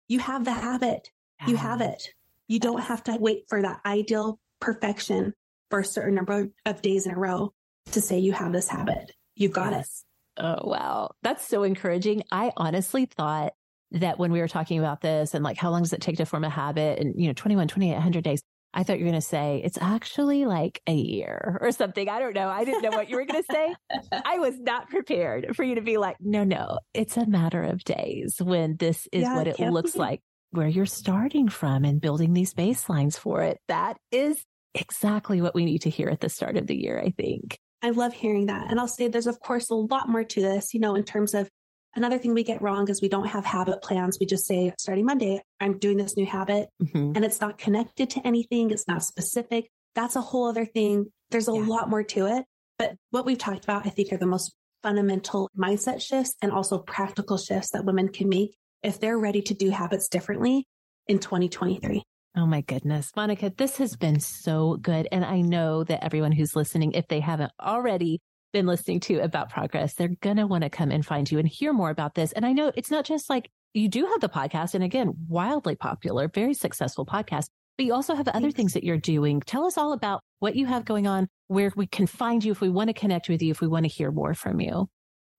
[0.08, 1.10] you have the habit.
[1.46, 2.08] You have it.
[2.48, 5.34] You don't have to wait for that ideal perfection
[5.70, 7.52] for a certain number of days in a row
[7.92, 9.12] to say you have this habit.
[9.36, 10.06] You've got yes.
[10.38, 10.44] it.
[10.44, 11.12] Oh, wow.
[11.22, 12.24] That's so encouraging.
[12.32, 13.54] I honestly thought
[13.94, 16.26] that when we were talking about this and like how long does it take to
[16.26, 18.42] form a habit and, you know, 21, 28, 100 days,
[18.74, 22.10] I thought you were going to say it's actually like a year or something.
[22.10, 22.50] I don't know.
[22.50, 23.76] I didn't know what you were going to say.
[24.26, 27.84] I was not prepared for you to be like, no, no, it's a matter of
[27.84, 30.00] days when this is yeah, what it looks be.
[30.00, 33.60] like where you're starting from and building these baselines for it.
[33.68, 37.12] That is exactly what we need to hear at the start of the year, I
[37.12, 37.60] think.
[37.84, 38.72] I love hearing that.
[38.72, 41.34] And I'll say there's, of course, a lot more to this, you know, in terms
[41.34, 41.50] of
[41.96, 44.18] another thing we get wrong is we don't have habit plans.
[44.20, 47.14] We just say, starting Monday, I'm doing this new habit mm-hmm.
[47.16, 48.72] and it's not connected to anything.
[48.72, 49.70] It's not specific.
[49.96, 51.12] That's a whole other thing.
[51.32, 51.66] There's a yeah.
[51.66, 52.46] lot more to it.
[52.78, 56.80] But what we've talked about, I think, are the most fundamental mindset shifts and also
[56.80, 60.68] practical shifts that women can make if they're ready to do habits differently
[61.08, 62.04] in 2023.
[62.36, 63.12] Oh my goodness.
[63.16, 65.08] Monica, this has been so good.
[65.12, 68.22] And I know that everyone who's listening, if they haven't already
[68.54, 71.48] been listening to about progress, they're going to want to come and find you and
[71.48, 72.32] hear more about this.
[72.32, 75.76] And I know it's not just like you do have the podcast and again, wildly
[75.76, 77.48] popular, very successful podcast,
[77.78, 79.42] but you also have other things that you're doing.
[79.42, 82.62] Tell us all about what you have going on, where we can find you if
[82.62, 84.88] we want to connect with you, if we want to hear more from you.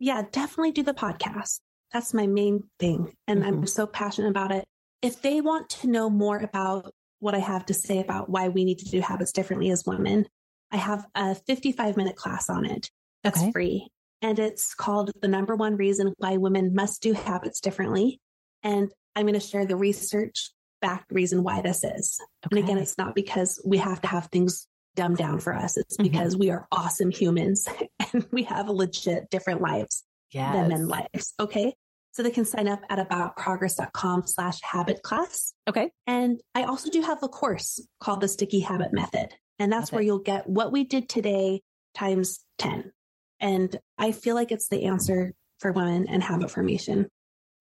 [0.00, 1.60] Yeah, definitely do the podcast.
[1.92, 3.14] That's my main thing.
[3.28, 3.48] And mm-hmm.
[3.48, 4.64] I'm so passionate about it.
[5.00, 8.64] If they want to know more about what I have to say about why we
[8.64, 10.26] need to do habits differently as women,
[10.72, 12.90] I have a 55 minute class on it
[13.24, 13.50] that's okay.
[13.50, 13.88] free.
[14.22, 18.20] And it's called The Number One Reason Why Women Must Do Habits Differently.
[18.62, 20.50] And I'm going to share the research
[20.80, 22.18] backed reason why this is.
[22.46, 22.56] Okay.
[22.56, 25.76] And again, it's not because we have to have things dumbed down for us.
[25.76, 26.04] It's mm-hmm.
[26.04, 27.66] because we are awesome humans
[28.12, 30.54] and we have a legit different lives yes.
[30.54, 31.34] than men lives.
[31.40, 31.74] Okay.
[32.12, 35.52] So they can sign up at aboutprogress.com slash habit class.
[35.68, 35.90] Okay.
[36.06, 39.34] And I also do have a course called the sticky habit method.
[39.58, 41.62] And that's where you'll get what we did today
[41.94, 42.92] times 10.
[43.40, 47.08] And I feel like it's the answer for women and habit formation.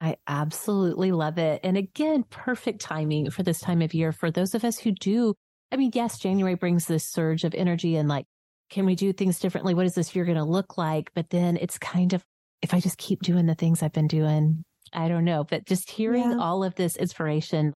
[0.01, 1.61] I absolutely love it.
[1.63, 5.33] And again, perfect timing for this time of year for those of us who do.
[5.71, 8.25] I mean, yes, January brings this surge of energy and like,
[8.69, 9.73] can we do things differently?
[9.73, 11.11] What is this year going to look like?
[11.13, 12.23] But then it's kind of
[12.61, 14.63] if I just keep doing the things I've been doing,
[14.93, 16.37] I don't know, but just hearing yeah.
[16.37, 17.73] all of this inspiration,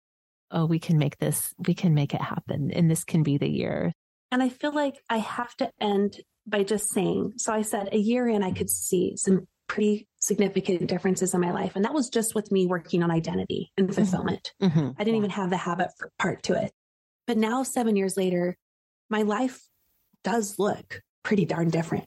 [0.49, 2.71] oh, we can make this, we can make it happen.
[2.71, 3.91] And this can be the year.
[4.31, 7.97] And I feel like I have to end by just saying, so I said a
[7.97, 11.75] year in, I could see some pretty significant differences in my life.
[11.75, 13.95] And that was just with me working on identity and mm-hmm.
[13.95, 14.53] fulfillment.
[14.61, 14.91] Mm-hmm.
[14.97, 16.71] I didn't even have the habit part to it.
[17.27, 18.55] But now, seven years later,
[19.09, 19.61] my life
[20.23, 22.05] does look pretty darn different.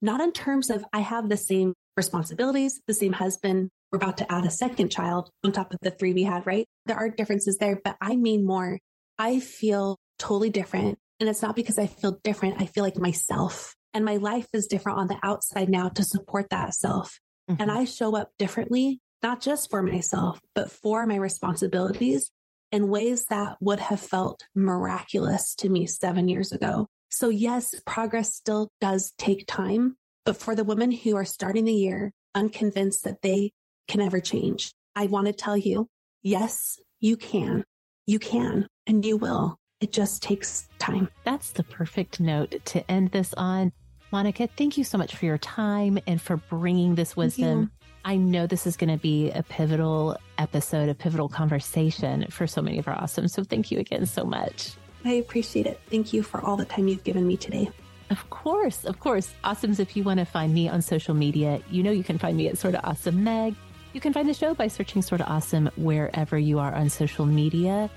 [0.00, 3.70] Not in terms of I have the same responsibilities, the same husband.
[3.90, 6.66] We're about to add a second child on top of the three we had, right?
[6.86, 8.78] There are differences there, but I mean more.
[9.18, 10.98] I feel totally different.
[11.18, 12.62] And it's not because I feel different.
[12.62, 13.74] I feel like myself.
[13.92, 17.18] And my life is different on the outside now to support that self.
[17.50, 17.62] Mm-hmm.
[17.62, 22.30] And I show up differently, not just for myself, but for my responsibilities
[22.72, 26.86] in ways that would have felt miraculous to me seven years ago.
[27.10, 29.96] So, yes, progress still does take time.
[30.24, 33.52] But for the women who are starting the year unconvinced that they
[33.88, 35.88] can ever change, I want to tell you
[36.22, 37.64] yes, you can.
[38.06, 39.59] You can, and you will.
[39.80, 41.08] It just takes time.
[41.24, 43.72] That's the perfect note to end this on.
[44.12, 47.70] Monica, thank you so much for your time and for bringing this wisdom.
[48.04, 52.60] I know this is going to be a pivotal episode, a pivotal conversation for so
[52.60, 53.28] many of our awesome.
[53.28, 54.72] So thank you again so much.
[55.04, 55.80] I appreciate it.
[55.88, 57.70] Thank you for all the time you've given me today.
[58.10, 59.32] Of course, of course.
[59.44, 62.36] Awesomes, if you want to find me on social media, you know you can find
[62.36, 63.54] me at Sorta Awesome Meg.
[63.92, 67.88] You can find the show by searching Sorta Awesome wherever you are on social media.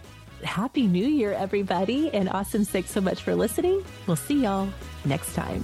[0.44, 2.14] Happy New Year, everybody.
[2.14, 3.84] And awesome, thanks so much for listening.
[4.08, 4.70] We'll see y'all
[5.06, 5.64] next time.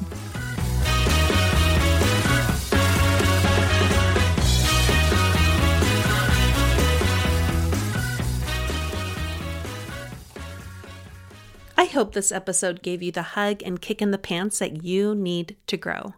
[11.78, 15.16] I hope this episode gave you the hug and kick in the pants that you
[15.16, 16.14] need to grow.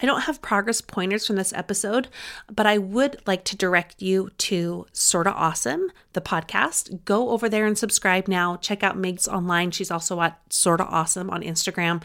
[0.00, 2.08] I don't have progress pointers from this episode,
[2.52, 7.04] but I would like to direct you to Sorta Awesome, the podcast.
[7.04, 8.56] Go over there and subscribe now.
[8.56, 9.70] Check out Meg's online.
[9.70, 12.02] She's also at Sorta Awesome on Instagram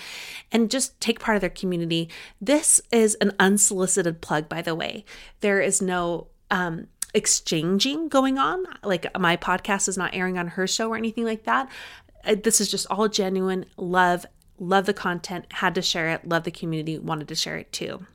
[0.52, 2.10] and just take part of their community.
[2.40, 5.06] This is an unsolicited plug, by the way.
[5.42, 8.64] There is no um, exchanging going on.
[8.84, 11.70] Like my podcast is not airing on her show or anything like that
[12.44, 14.26] this is just all genuine love.
[14.62, 18.06] Love the content, had to share it, love the community, wanted to share it too.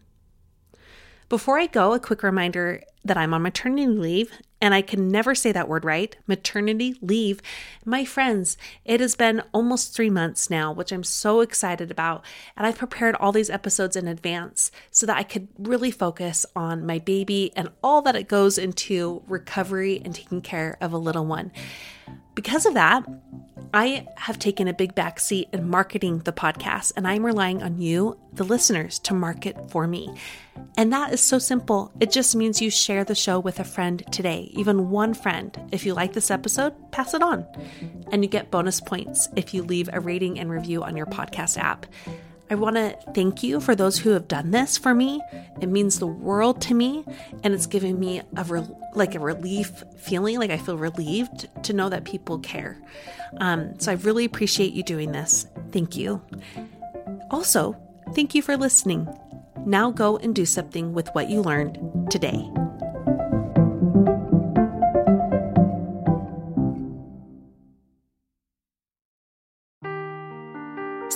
[1.28, 4.30] Before I go, a quick reminder that I'm on maternity leave,
[4.61, 7.42] and I can never say that word right maternity leave.
[7.84, 12.24] My friends, it has been almost three months now, which I'm so excited about.
[12.57, 16.86] And I've prepared all these episodes in advance so that I could really focus on
[16.86, 21.26] my baby and all that it goes into recovery and taking care of a little
[21.26, 21.51] one.
[22.37, 23.03] Because of that,
[23.72, 27.80] I have taken a big back seat in marketing the podcast, and I'm relying on
[27.80, 30.14] you, the listeners, to market for me.
[30.76, 31.93] And that is so simple.
[31.99, 35.59] It just means you share the show with a friend today, even one friend.
[35.72, 37.47] If you like this episode, pass it on.
[38.12, 41.57] And you get bonus points if you leave a rating and review on your podcast
[41.57, 41.87] app.
[42.49, 45.20] I want to thank you for those who have done this for me.
[45.61, 47.05] It means the world to me,
[47.42, 50.38] and it's giving me a re- like a relief feeling.
[50.38, 52.80] Like I feel relieved to know that people care.
[53.38, 55.47] Um, so I really appreciate you doing this.
[55.72, 56.22] Thank you.
[57.30, 57.76] Also,
[58.14, 59.09] thank you for listening.
[59.64, 62.49] Now go and do something with what you learned today.